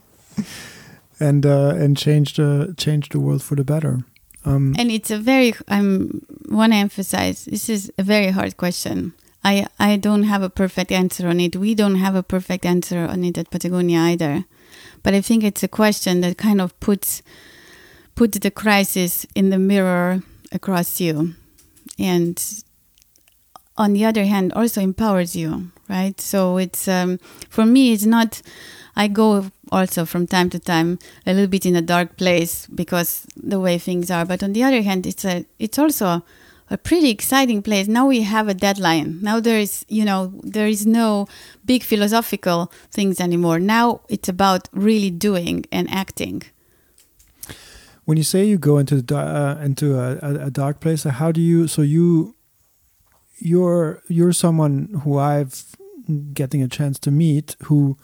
[1.19, 4.05] and uh, and change the change the world for the better?
[4.45, 5.81] Um, and it's a very, I
[6.49, 9.13] want to emphasize, this is a very hard question.
[9.43, 11.55] I, I don't have a perfect answer on it.
[11.55, 14.45] We don't have a perfect answer on it at Patagonia either.
[15.01, 17.23] But I think it's a question that kind of puts
[18.13, 20.21] puts the crisis in the mirror
[20.51, 21.35] across you.
[21.99, 22.41] And
[23.77, 26.19] on the other hand, also empowers you, right?
[26.19, 27.19] So it's, um,
[27.49, 28.41] for me, it's not
[28.97, 33.27] I go also from time to time a little bit in a dark place because
[33.37, 34.25] the way things are.
[34.25, 36.23] But on the other hand, it's a it's also
[36.71, 37.87] a pretty exciting place.
[37.87, 39.19] Now we have a deadline.
[39.21, 41.27] Now there is you know there is no
[41.63, 43.59] big philosophical things anymore.
[43.59, 46.41] Now it's about really doing and acting.
[48.07, 51.41] When you say you go into the, uh, into a, a dark place, how do
[51.41, 51.67] you?
[51.67, 52.35] So you
[53.37, 55.65] you're you're someone who I've
[56.33, 57.97] getting a chance to meet who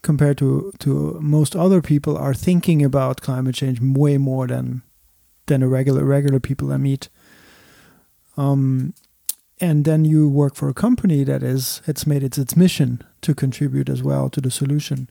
[0.00, 4.80] compared to to most other people are thinking about climate change way more than
[5.48, 7.10] than a regular regular people I meet.
[8.38, 8.94] Um,
[9.60, 13.34] and then you work for a company that is it's made it its mission to
[13.34, 15.10] contribute as well to the solution.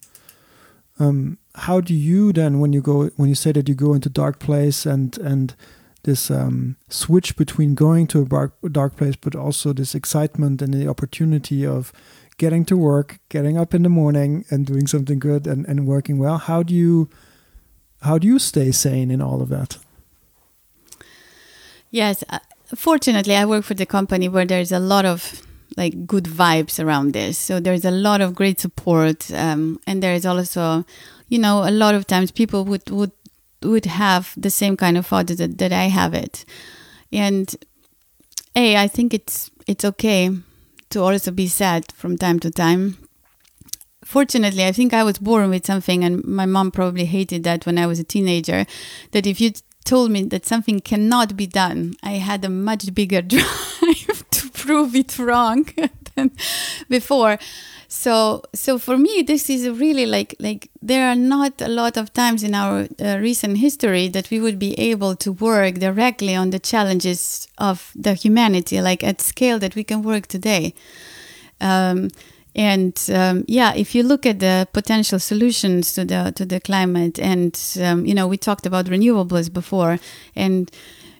[0.98, 4.08] Um, how do you then when you go when you say that you go into
[4.08, 5.54] dark place and and
[6.02, 10.72] this um, switch between going to a dark, dark place but also this excitement and
[10.72, 11.92] the opportunity of
[12.38, 16.18] getting to work, getting up in the morning and doing something good and, and working
[16.18, 16.38] well.
[16.38, 17.08] How do you
[18.02, 19.78] how do you stay sane in all of that?
[21.90, 22.38] Yes, uh,
[22.74, 25.42] fortunately, I work for the company where there's a lot of
[25.76, 27.38] like good vibes around this.
[27.38, 30.84] So there's a lot of great support, um, and there is also,
[31.28, 33.12] you know, a lot of times people would would
[33.62, 36.44] would have the same kind of thought that, that I have it,
[37.12, 37.54] and
[38.54, 40.30] a I think it's it's okay
[40.90, 42.98] to also be sad from time to time.
[44.04, 47.76] Fortunately, I think I was born with something, and my mom probably hated that when
[47.76, 48.64] I was a teenager.
[49.10, 49.52] That if you
[49.84, 54.94] told me that something cannot be done, I had a much bigger drive to prove
[54.94, 55.66] it wrong
[56.14, 56.30] than
[56.88, 57.38] before
[58.06, 62.12] so so for me this is really like like there are not a lot of
[62.12, 66.50] times in our uh, recent history that we would be able to work directly on
[66.50, 70.72] the challenges of the humanity like at scale that we can work today.
[71.60, 72.10] Um,
[72.54, 77.18] and um, yeah if you look at the potential solutions to the to the climate
[77.18, 79.98] and um, you know we talked about renewables before
[80.36, 80.70] and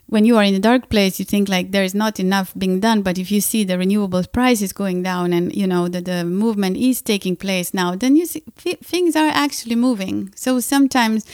[0.09, 2.81] when you are in a dark place, you think like there is not enough being
[2.81, 3.03] done.
[3.03, 6.77] But if you see the renewables prices going down and you know that the movement
[6.77, 8.45] is taking place now, then you see
[8.83, 10.33] things are actually moving.
[10.37, 11.27] So sometimes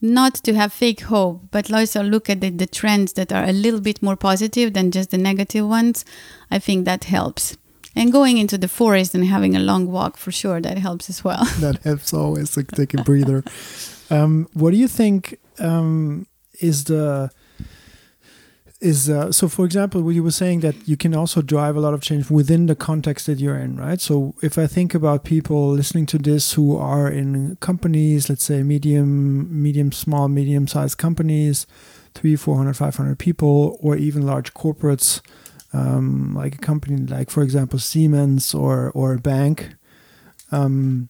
[0.00, 3.52] not to have fake hope, but also look at the, the trends that are a
[3.52, 6.04] little bit more positive than just the negative ones.
[6.50, 7.56] I think that helps.
[7.96, 11.22] And going into the forest and having a long walk for sure, that helps as
[11.22, 11.44] well.
[11.60, 13.44] that helps always, like take a breather.
[14.10, 16.26] um, what do you think um,
[16.60, 17.30] is the
[18.84, 21.80] is uh, so for example what you were saying that you can also drive a
[21.80, 24.00] lot of change within the context that you're in right?
[24.00, 28.62] So if i think about people listening to this who are in companies let's say
[28.62, 31.66] medium medium small medium sized companies
[32.14, 35.20] three 400 500 people or even large corporates
[35.72, 39.76] um, like a company like for example siemens or or a bank
[40.52, 41.08] um,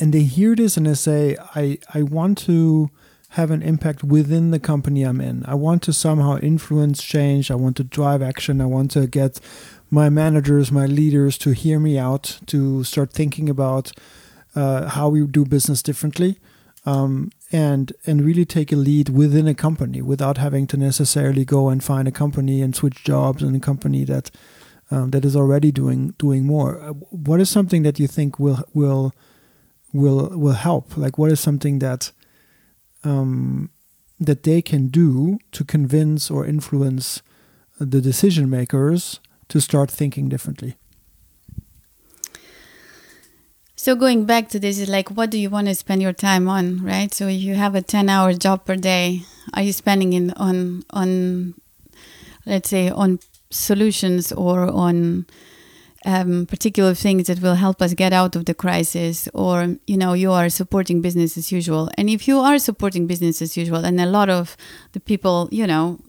[0.00, 2.90] and they hear this and they say i i want to
[3.34, 5.44] have an impact within the company I'm in.
[5.46, 7.50] I want to somehow influence change.
[7.50, 8.60] I want to drive action.
[8.60, 9.38] I want to get
[9.88, 13.92] my managers, my leaders to hear me out, to start thinking about
[14.56, 16.38] uh, how we do business differently,
[16.84, 21.68] um, and and really take a lead within a company without having to necessarily go
[21.68, 24.30] and find a company and switch jobs in a company that
[24.90, 26.80] um, that is already doing doing more.
[26.80, 29.12] Uh, what is something that you think will will
[29.92, 30.96] will will help?
[30.96, 32.10] Like, what is something that
[33.04, 33.70] um,
[34.18, 37.22] that they can do to convince or influence
[37.78, 40.76] the decision makers to start thinking differently?
[43.76, 46.48] So going back to this is like what do you want to spend your time
[46.48, 47.14] on, right?
[47.14, 49.22] So if you have a 10 hour job per day,
[49.54, 51.54] are you spending it on on
[52.44, 53.20] let's say on
[53.50, 55.26] solutions or on
[56.06, 60.14] um, particular things that will help us get out of the crisis or you know
[60.14, 61.90] you are supporting business as usual.
[61.98, 64.56] And if you are supporting business as usual and a lot of
[64.92, 66.00] the people you know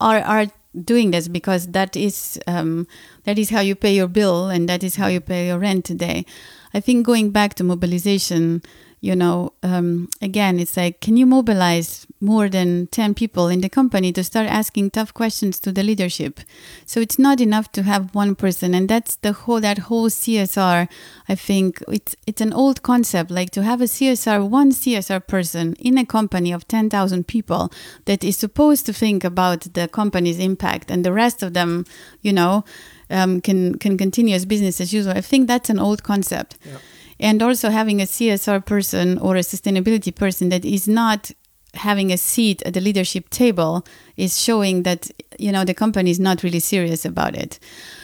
[0.00, 0.46] are are
[0.84, 2.86] doing this because that is um,
[3.24, 5.84] that is how you pay your bill and that is how you pay your rent
[5.84, 6.24] today
[6.72, 8.62] i think going back to mobilization
[9.02, 13.68] you know, um, again, it's like, can you mobilize more than 10 people in the
[13.68, 16.38] company to start asking tough questions to the leadership?
[16.86, 18.74] So it's not enough to have one person.
[18.74, 20.88] And that's the whole, that whole CSR.
[21.28, 25.74] I think it's, it's an old concept, like to have a CSR, one CSR person
[25.80, 27.72] in a company of 10,000 people
[28.04, 31.86] that is supposed to think about the company's impact and the rest of them,
[32.20, 32.64] you know,
[33.10, 35.12] um, can, can continue as business as usual.
[35.12, 36.56] I think that's an old concept.
[36.64, 36.78] Yeah
[37.22, 41.30] and also having a CSR person or a sustainability person that is not
[41.74, 46.20] having a seat at the leadership table is showing that you know the company is
[46.20, 47.58] not really serious about it.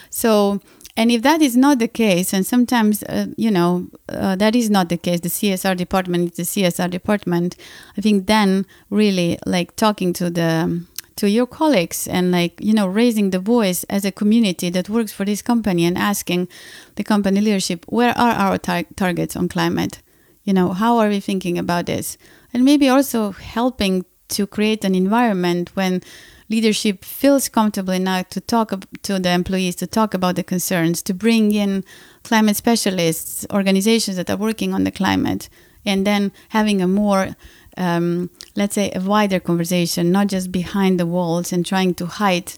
[0.09, 0.59] So
[0.97, 4.69] and if that is not the case and sometimes uh, you know uh, that is
[4.69, 7.55] not the case the csr department is the csr department
[7.97, 10.83] i think then really like talking to the
[11.19, 15.11] to your colleagues and like you know raising the voice as a community that works
[15.11, 16.47] for this company and asking
[16.95, 20.01] the company leadership where are our tar- targets on climate?
[20.45, 22.17] You know how are we thinking about this?
[22.53, 26.01] And maybe also helping to create an environment when
[26.47, 31.13] leadership feels comfortable enough to talk to the employees to talk about the concerns to
[31.13, 31.83] bring in
[32.23, 35.49] climate specialists organizations that are working on the climate
[35.85, 37.35] and then having a more
[37.75, 42.53] um, let's say a wider conversation not just behind the walls and trying to hide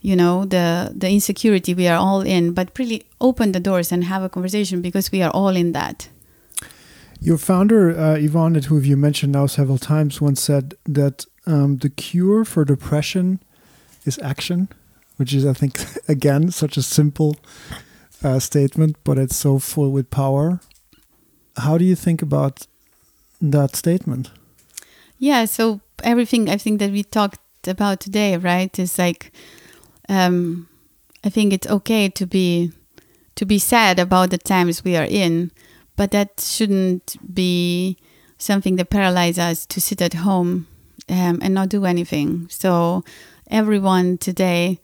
[0.00, 4.04] you know the the insecurity we are all in but really open the doors and
[4.04, 6.08] have a conversation because we are all in that.
[7.20, 11.88] Your founder uh, Yvon who you mentioned now several times once said that um, the
[11.88, 13.40] cure for depression
[14.04, 14.68] is action
[15.16, 17.36] which is i think again such a simple
[18.22, 20.60] uh, statement but it's so full with power.
[21.56, 22.66] How do you think about
[23.40, 24.30] that statement
[25.18, 29.32] yeah, so everything I think that we talked about today, right, is like
[30.08, 30.68] um,
[31.24, 32.72] I think it's okay to be
[33.36, 35.50] to be sad about the times we are in,
[35.96, 37.96] but that shouldn't be
[38.38, 40.66] something that paralyzes us to sit at home
[41.08, 42.46] um, and not do anything.
[42.48, 43.02] So
[43.50, 44.78] everyone today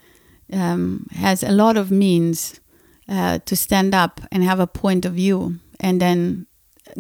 [0.53, 2.61] um, has a lot of means
[3.09, 6.47] uh, to stand up and have a point of view, and then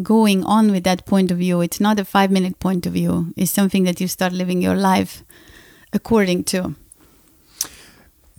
[0.02, 1.60] going on with that point of view.
[1.60, 4.76] It's not a five minute point of view, it's something that you start living your
[4.76, 5.22] life
[5.92, 6.74] according to.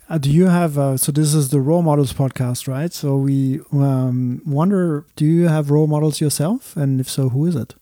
[0.09, 2.91] Uh, do you have, uh, so this is the role models podcast, right?
[2.91, 6.75] So we um, wonder, do you have role models yourself?
[6.75, 7.75] And if so, who is it?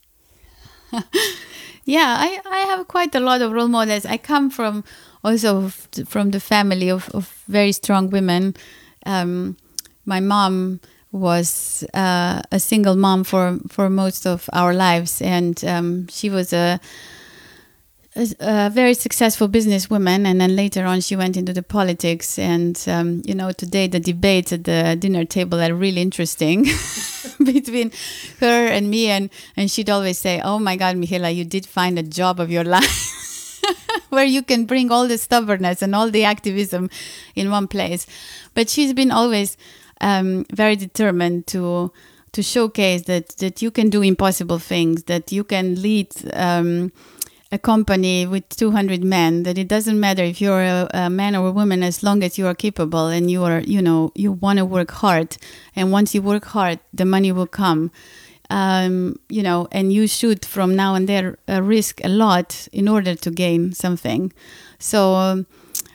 [1.86, 4.06] yeah, I, I have quite a lot of role models.
[4.06, 4.84] I come from
[5.24, 8.56] also from the family of, of very strong women.
[9.08, 9.58] Um,
[10.06, 10.82] my mom
[11.12, 16.54] was uh, a single mom for for most of our lives, and um, she was
[16.54, 16.80] a,
[18.16, 20.26] a, a very successful businesswoman.
[20.26, 22.38] And then later on, she went into the politics.
[22.38, 26.64] And um, you know, today the debates at the dinner table are really interesting
[27.44, 27.92] between
[28.40, 29.10] her and me.
[29.10, 32.52] And and she'd always say, "Oh my God, Michaela, you did find a job of
[32.52, 33.16] your life."
[34.10, 36.90] where you can bring all the stubbornness and all the activism
[37.36, 38.08] in one place.
[38.54, 39.58] But she's been always
[40.02, 41.92] um, very determined to
[42.32, 46.92] to showcase that that you can do impossible things, that you can lead um,
[47.52, 49.44] a company with 200 men.
[49.44, 52.38] That it doesn't matter if you're a, a, man or a woman, as long as
[52.38, 55.38] you are capable and you are, you know, you want to work hard.
[55.76, 57.92] And once you work hard, the money will come.
[58.52, 62.88] Um, you know, and you should from now and there uh, risk a lot in
[62.88, 64.34] order to gain something.
[64.80, 65.16] So.
[65.16, 65.48] Um,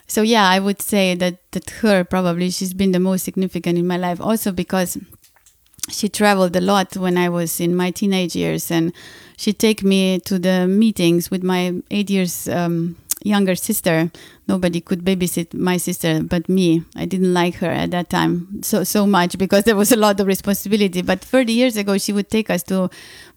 [0.06, 3.86] so yeah, I would say that that her probably she's been the most significant in
[3.86, 4.20] my life.
[4.20, 4.98] Also because
[5.90, 8.92] she traveled a lot when I was in my teenage years, and
[9.36, 14.12] she'd take me to the meetings with my eight years um, younger sister.
[14.46, 16.84] Nobody could babysit my sister but me.
[16.94, 20.20] I didn't like her at that time so so much because there was a lot
[20.20, 21.02] of responsibility.
[21.02, 22.90] But 30 years ago, she would take us to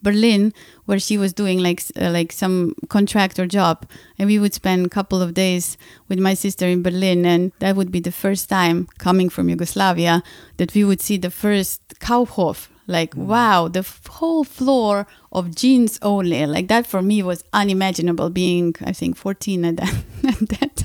[0.03, 0.53] Berlin,
[0.85, 3.87] where she was doing like uh, like some contractor job,
[4.19, 5.77] and we would spend a couple of days
[6.09, 10.21] with my sister in Berlin, and that would be the first time coming from Yugoslavia
[10.57, 13.25] that we would see the first Kaufhof like mm.
[13.25, 18.91] wow the whole floor of jeans only like that for me was unimaginable being i
[18.91, 20.77] think 14 at that, at that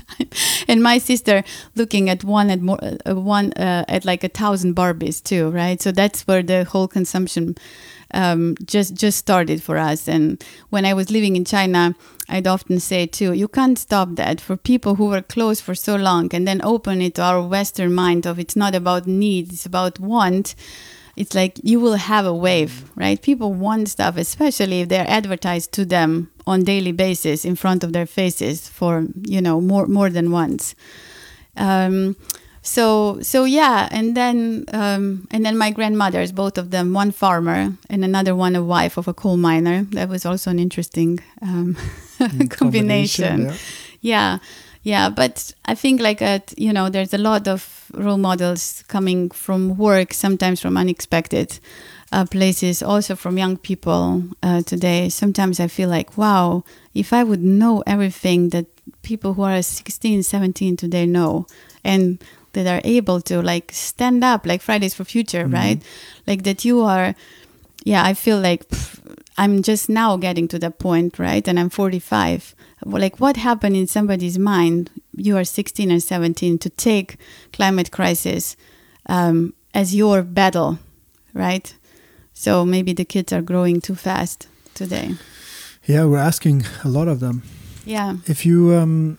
[0.67, 1.43] and my sister
[1.75, 5.81] looking at one at more uh, one uh, at like a thousand Barbies too, right?
[5.81, 7.55] So that's where the whole consumption
[8.13, 10.07] um, just just started for us.
[10.07, 11.95] And when I was living in China,
[12.29, 15.95] I'd often say too, you can't stop that for people who were closed for so
[15.95, 19.65] long, and then open it to our Western mind of it's not about need, it's
[19.65, 20.55] about want
[21.15, 23.21] it's like you will have a wave, right?
[23.21, 27.93] People want stuff, especially if they're advertised to them on daily basis in front of
[27.93, 30.75] their faces for you know more more than once.
[31.55, 32.15] Um,
[32.63, 37.73] so so yeah, and then um, and then my grandmothers, both of them, one farmer
[37.89, 39.83] and another one a wife of a coal miner.
[39.91, 41.75] That was also an interesting um,
[42.49, 42.49] combination.
[42.49, 43.55] combination yeah.
[44.01, 44.39] yeah
[44.83, 49.29] yeah but i think like at you know there's a lot of role models coming
[49.29, 51.59] from work sometimes from unexpected
[52.13, 55.09] uh, places also from young people uh, today.
[55.09, 56.63] Sometimes i feel like wow
[56.93, 58.67] if i would know everything that
[59.01, 61.47] people who are 16 17 today know
[61.83, 62.23] and
[62.53, 65.55] that are able to like stand up like fridays for future mm-hmm.
[65.55, 65.81] right?
[66.27, 67.15] Like that you are
[67.83, 68.99] yeah i feel like pff,
[69.37, 71.47] i'm just now getting to that point right?
[71.47, 72.55] And i'm 45
[72.85, 77.17] like what happened in somebody's mind you are 16 or 17 to take
[77.51, 78.55] climate crisis
[79.07, 80.79] um, as your battle
[81.33, 81.75] right?
[82.33, 85.15] So maybe the kids are growing too fast today.
[85.85, 87.43] Yeah we're asking a lot of them.
[87.85, 88.17] Yeah.
[88.27, 89.17] If you um,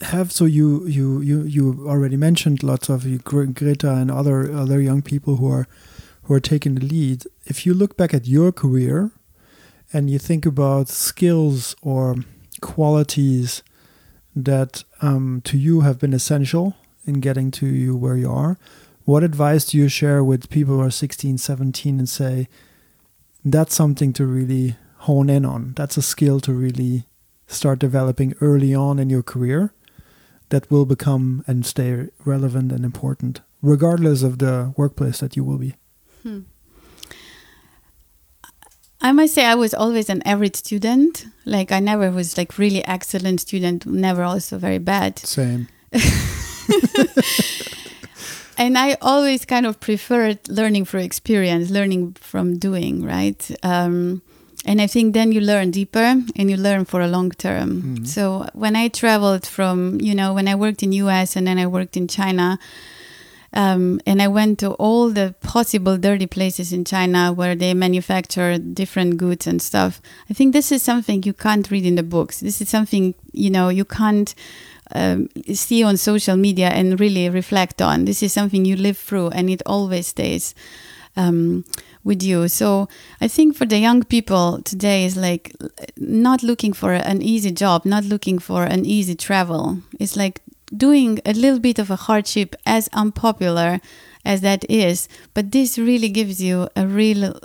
[0.00, 4.80] have so you you you you already mentioned lots of you, greta and other other
[4.80, 5.66] young people who are
[6.24, 7.24] who are taking the lead.
[7.46, 9.10] If you look back at your career
[9.92, 12.16] and you think about skills or
[12.60, 13.62] qualities
[14.34, 18.58] that um, to you have been essential in getting to you where you are.
[19.04, 22.48] What advice do you share with people who are 16, 17 and say,
[23.44, 25.72] that's something to really hone in on?
[25.76, 27.06] That's a skill to really
[27.46, 29.72] start developing early on in your career
[30.50, 35.58] that will become and stay relevant and important, regardless of the workplace that you will
[35.58, 35.74] be.
[36.22, 36.40] Hmm.
[39.02, 41.26] I must say I was always an average student.
[41.44, 45.18] Like I never was like really excellent student, never also very bad.
[45.18, 45.68] Same.
[48.58, 53.50] and I always kind of preferred learning through experience, learning from doing, right?
[53.62, 54.22] Um,
[54.66, 57.82] and I think then you learn deeper and you learn for a long term.
[57.82, 58.04] Mm-hmm.
[58.04, 61.66] So when I traveled from, you know, when I worked in US and then I
[61.66, 62.58] worked in China,
[63.52, 68.58] um, and I went to all the possible dirty places in China where they manufacture
[68.58, 70.00] different goods and stuff.
[70.28, 72.40] I think this is something you can't read in the books.
[72.40, 74.34] This is something you know you can't
[74.94, 78.04] um, see on social media and really reflect on.
[78.04, 80.54] This is something you live through, and it always stays.
[81.16, 81.64] Um,
[82.04, 82.48] with you.
[82.48, 82.88] So
[83.20, 85.54] I think for the young people today is like
[85.96, 89.78] not looking for an easy job, not looking for an easy travel.
[89.98, 90.40] It's like
[90.76, 93.80] doing a little bit of a hardship, as unpopular
[94.24, 97.40] as that is, but this really gives you a real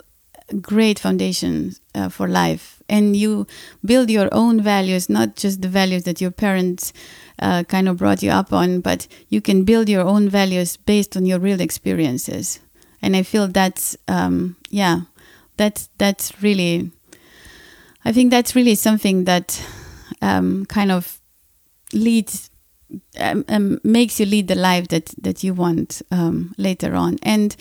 [0.60, 2.82] great foundation uh, for life.
[2.88, 3.46] And you
[3.84, 6.92] build your own values, not just the values that your parents
[7.40, 11.16] uh, kind of brought you up on, but you can build your own values based
[11.16, 12.60] on your real experiences.
[13.02, 15.00] And I feel that's, um, yeah,
[15.56, 16.92] that's that's really.
[18.04, 19.60] I think that's really something that
[20.22, 21.20] um, kind of
[21.92, 22.50] leads
[23.18, 27.18] um, um, makes you lead the life that that you want um, later on.
[27.22, 27.56] And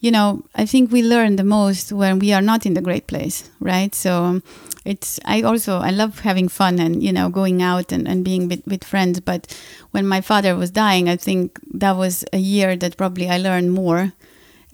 [0.00, 3.06] you know, I think we learn the most when we are not in the great
[3.06, 3.94] place, right?
[3.94, 4.42] So um,
[4.84, 8.48] it's I also I love having fun and you know going out and, and being
[8.48, 9.20] with, with friends.
[9.20, 9.56] But
[9.92, 13.72] when my father was dying, I think that was a year that probably I learned
[13.72, 14.12] more,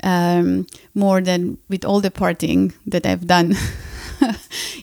[0.02, 3.54] um, more than with all the partying that I've done.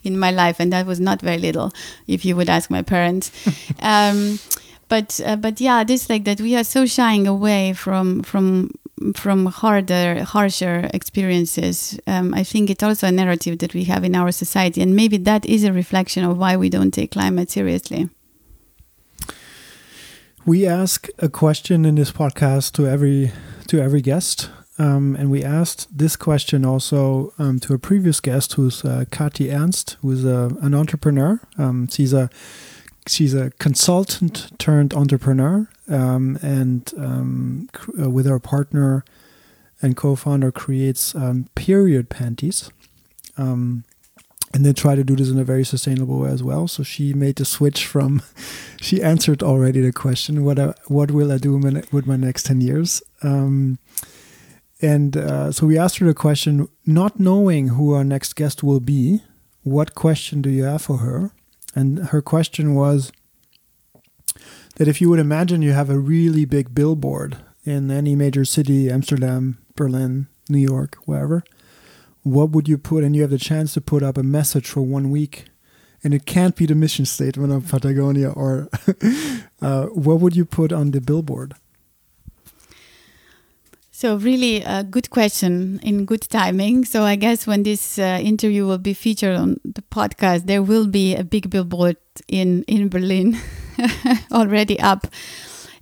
[0.04, 1.72] in my life, and that was not very little,
[2.08, 3.32] if you would ask my parents.
[4.90, 8.72] but uh, but yeah, this like that we are so shying away from from
[9.16, 12.00] from harder, harsher experiences.
[12.06, 15.18] Um, I think it's also a narrative that we have in our society, and maybe
[15.18, 18.10] that is a reflection of why we don't take climate seriously.
[20.46, 23.32] We ask a question in this podcast to every
[23.68, 28.54] to every guest, um, and we asked this question also um, to a previous guest,
[28.54, 31.40] who's uh, Kati Ernst, who's a, an entrepreneur.
[31.58, 32.30] Um, she's a
[33.10, 37.70] she's a consultant turned entrepreneur, um, and um,
[38.02, 39.04] uh, with her partner
[39.82, 42.70] and co-founder creates um, period panties.
[43.38, 43.86] Um,
[44.54, 46.68] and they try to do this in a very sustainable way as well.
[46.68, 48.24] So she made the switch from,
[48.82, 51.56] she answered already the question, what I, what will I do
[51.92, 53.04] with my next 10 years?
[53.22, 53.78] Um,
[54.82, 58.80] and uh, so we asked her the question, not knowing who our next guest will
[58.80, 59.22] be,
[59.64, 61.32] what question do you have for her?
[61.76, 63.12] And her question was
[64.76, 68.90] that if you would imagine you have a really big billboard in any major city,
[68.90, 71.44] Amsterdam, Berlin, New York, wherever,
[72.24, 73.04] what would you put?
[73.04, 75.46] And you have the chance to put up a message for one week,
[76.04, 78.70] and it can't be the mission statement of Patagonia, or
[79.62, 81.54] uh, what would you put on the billboard?
[84.00, 86.86] So really a good question in good timing.
[86.86, 90.88] So I guess when this uh, interview will be featured on the podcast, there will
[90.88, 91.98] be a big billboard
[92.30, 93.38] in in Berlin
[94.32, 95.08] already up,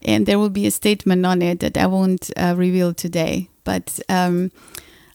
[0.02, 3.50] and there will be a statement on it that I won't uh, reveal today.
[3.64, 4.52] But um,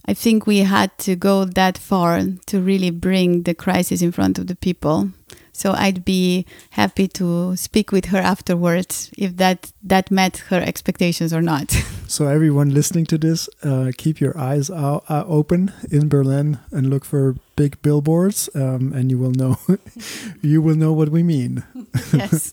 [0.06, 4.38] I think we had to go that far to really bring the crisis in front
[4.38, 5.10] of the people.
[5.52, 11.32] So I'd be happy to speak with her afterwards if that that met her expectations
[11.32, 11.76] or not.
[12.12, 16.90] So everyone listening to this, uh, keep your eyes out, uh, open in Berlin and
[16.90, 19.56] look for big billboards, um, and you will know
[20.42, 21.64] you will know what we mean.
[22.12, 22.52] yes.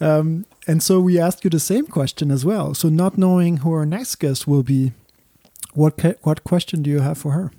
[0.00, 2.72] um, and so we ask you the same question as well.
[2.72, 4.92] So not knowing who our next guest will be,
[5.74, 7.52] what what question do you have for her?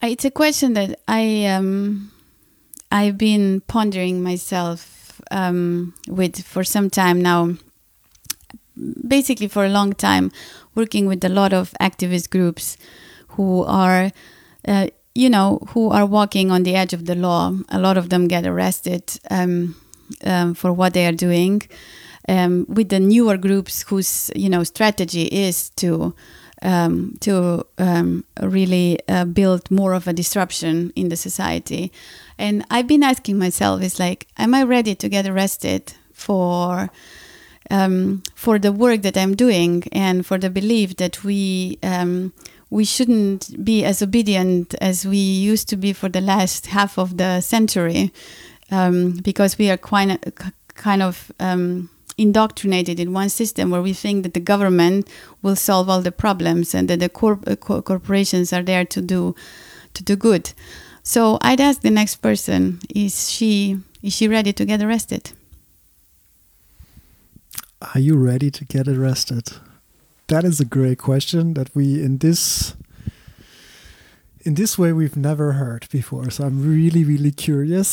[0.00, 2.12] It's a question that I um,
[2.92, 7.54] I've been pondering myself um, with for some time now.
[9.08, 10.30] Basically, for a long time,
[10.76, 12.76] working with a lot of activist groups
[13.30, 14.12] who are,
[14.68, 14.86] uh,
[15.16, 17.52] you know, who are walking on the edge of the law.
[17.70, 19.74] A lot of them get arrested um,
[20.24, 21.62] um for what they are doing.
[22.28, 26.14] Um, with the newer groups whose you know strategy is to
[26.62, 31.92] um, to um, really uh, build more of a disruption in the society.
[32.38, 36.90] And I've been asking myself, is like, am I ready to get arrested for
[37.70, 42.32] um, for the work that I'm doing and for the belief that we um,
[42.70, 47.16] we shouldn't be as obedient as we used to be for the last half of
[47.16, 48.12] the century
[48.70, 50.18] um, because we are quite
[50.74, 55.08] kind of um, indoctrinated in one system where we think that the government
[55.40, 59.00] will solve all the problems and that the corp- uh, co- corporations are there to
[59.00, 59.34] do
[59.94, 60.52] to do good.
[61.02, 65.32] So I'd ask the next person: Is she is she ready to get arrested?
[67.94, 69.52] Are you ready to get arrested?
[70.26, 72.74] That is a great question that we in this
[74.48, 76.30] in this way we've never heard before.
[76.30, 77.88] So I'm really, really curious.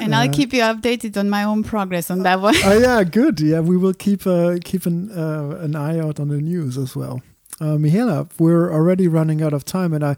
[0.00, 2.54] And uh, I'll keep you updated on my own progress on that one.
[2.64, 3.40] Oh yeah, good.
[3.40, 6.94] Yeah, we will keep uh, keep an uh, an eye out on the news as
[6.94, 7.22] well.
[7.60, 10.14] Uh, Mihaela, we're already running out of time, and I.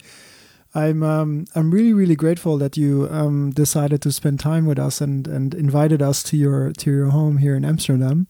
[0.75, 5.01] I'm um, I'm really really grateful that you um, decided to spend time with us
[5.01, 8.27] and, and invited us to your to your home here in Amsterdam,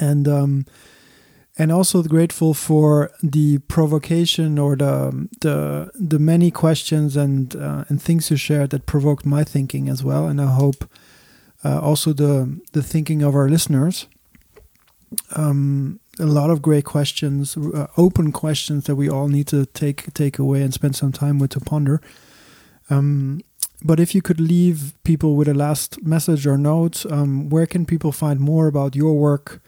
[0.00, 0.66] and um,
[1.58, 8.00] and also grateful for the provocation or the the the many questions and uh, and
[8.00, 10.26] things you shared that provoked my thinking as well.
[10.26, 10.88] And I hope
[11.64, 14.06] uh, also the the thinking of our listeners.
[15.34, 20.12] Um, a lot of great questions uh, open questions that we all need to take
[20.12, 22.00] take away and spend some time with to ponder.
[22.90, 23.40] Um,
[23.82, 27.84] but if you could leave people with a last message or note um, where can
[27.84, 29.60] people find more about your work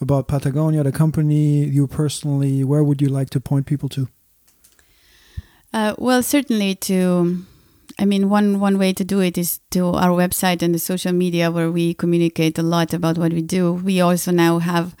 [0.00, 4.08] about Patagonia, the company, you personally, where would you like to point people to?
[5.72, 7.44] Uh, well, certainly to,
[7.98, 11.12] I mean, one, one way to do it is to our website and the social
[11.12, 13.72] media where we communicate a lot about what we do.
[13.72, 14.94] We also now have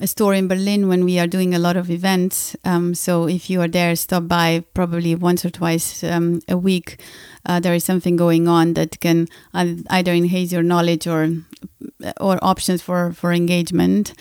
[0.00, 2.56] a store in Berlin when we are doing a lot of events.
[2.64, 6.98] Um, so if you are there, stop by probably once or twice um, a week.
[7.44, 11.28] Uh, there is something going on that can either enhance your knowledge or
[12.18, 14.14] or options for for engagement.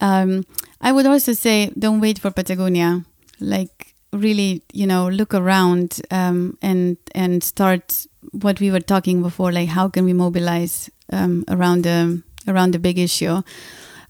[0.00, 0.44] Um,
[0.80, 3.04] I would also say don't wait for Patagonia.
[3.40, 9.52] Like really, you know, look around um, and and start what we were talking before.
[9.52, 13.42] Like how can we mobilize um, around the around the big issue?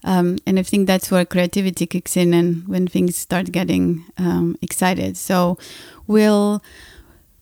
[0.05, 4.55] Um, and I think that's where creativity kicks in and when things start getting um,
[4.61, 5.17] excited.
[5.17, 5.57] So
[6.07, 6.61] we'll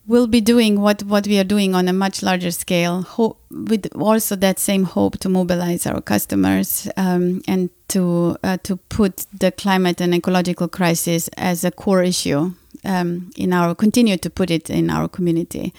[0.08, 3.88] we'll be doing what, what we are doing on a much larger scale, ho- with
[3.96, 9.52] also that same hope to mobilize our customers um, and to uh, to put the
[9.52, 12.54] climate and ecological crisis as a core issue
[12.86, 15.74] um, in our continue to put it in our community.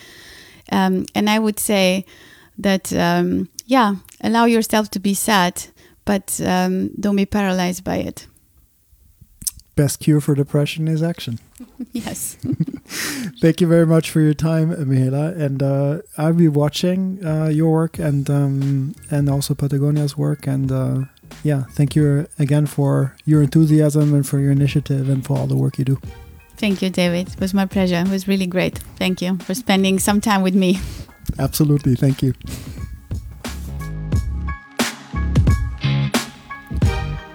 [0.72, 2.04] Um, and I would say
[2.58, 5.66] that um, yeah, allow yourself to be sad
[6.04, 8.26] but um, don't be paralyzed by it.
[9.76, 11.40] Best cure for depression is action.
[11.92, 12.36] yes.
[13.40, 15.38] Thank you very much for your time, Mihaela.
[15.38, 20.46] And uh, I'll be watching uh, your work and um, and also Patagonia's work.
[20.46, 21.04] And uh,
[21.42, 25.56] yeah, thank you again for your enthusiasm and for your initiative and for all the
[25.56, 26.00] work you do.
[26.56, 27.28] Thank you, David.
[27.28, 27.96] It was my pleasure.
[27.96, 28.78] It was really great.
[28.96, 30.78] Thank you for spending some time with me.
[31.38, 31.96] Absolutely.
[31.96, 32.34] Thank you.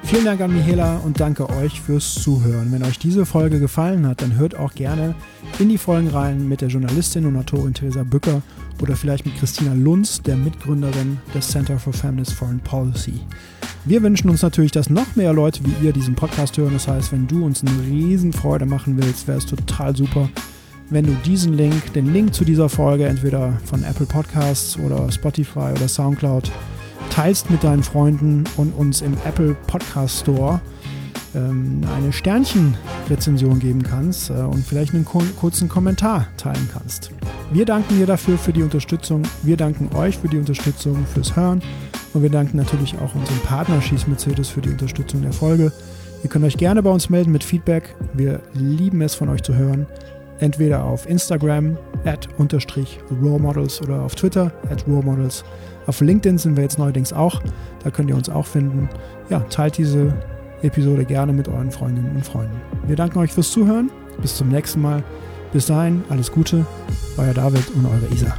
[0.10, 2.72] Vielen Dank an Michaela und danke euch fürs Zuhören.
[2.72, 5.14] Wenn euch diese Folge gefallen hat, dann hört auch gerne
[5.60, 8.42] in die Folgen rein mit der Journalistin und Autorin Theresa Bücker
[8.82, 13.20] oder vielleicht mit Christina Lunz, der Mitgründerin des Center for Feminist Foreign Policy.
[13.86, 16.74] Wir wünschen uns natürlich, dass noch mehr Leute wie ihr diesen Podcast hören.
[16.74, 20.28] Das heißt, wenn du uns eine Riesenfreude machen willst, wäre es total super,
[20.90, 25.72] wenn du diesen Link, den Link zu dieser Folge, entweder von Apple Podcasts oder Spotify
[25.76, 26.52] oder Soundcloud,
[27.20, 30.62] teilst mit deinen Freunden und uns im Apple Podcast Store
[31.36, 37.12] ähm, eine Sternchenrezension geben kannst äh, und vielleicht einen kurzen Kommentar teilen kannst.
[37.52, 39.24] Wir danken dir dafür für die Unterstützung.
[39.44, 41.62] Wir danken euch für die Unterstützung, fürs Hören.
[42.14, 45.74] Und wir danken natürlich auch unserem Partner Schieß Mercedes für die Unterstützung der Folge.
[46.24, 47.96] Ihr könnt euch gerne bei uns melden mit Feedback.
[48.14, 49.88] Wir lieben es von euch zu hören.
[50.40, 55.44] Entweder auf Instagram at unterstrich Models oder auf Twitter at Models.
[55.90, 57.42] Auf LinkedIn sind wir jetzt neuerdings auch.
[57.84, 58.90] Da könnt ihr uns auch finden.
[59.32, 60.14] Ja, teilt diese
[60.62, 62.62] Episode gerne mit euren Freundinnen und Freunden.
[62.86, 63.90] Wir danken euch fürs Zuhören.
[64.22, 65.04] Bis zum nächsten Mal.
[65.52, 66.64] Bis dahin, alles Gute.
[67.18, 68.36] Euer David und eure Isa.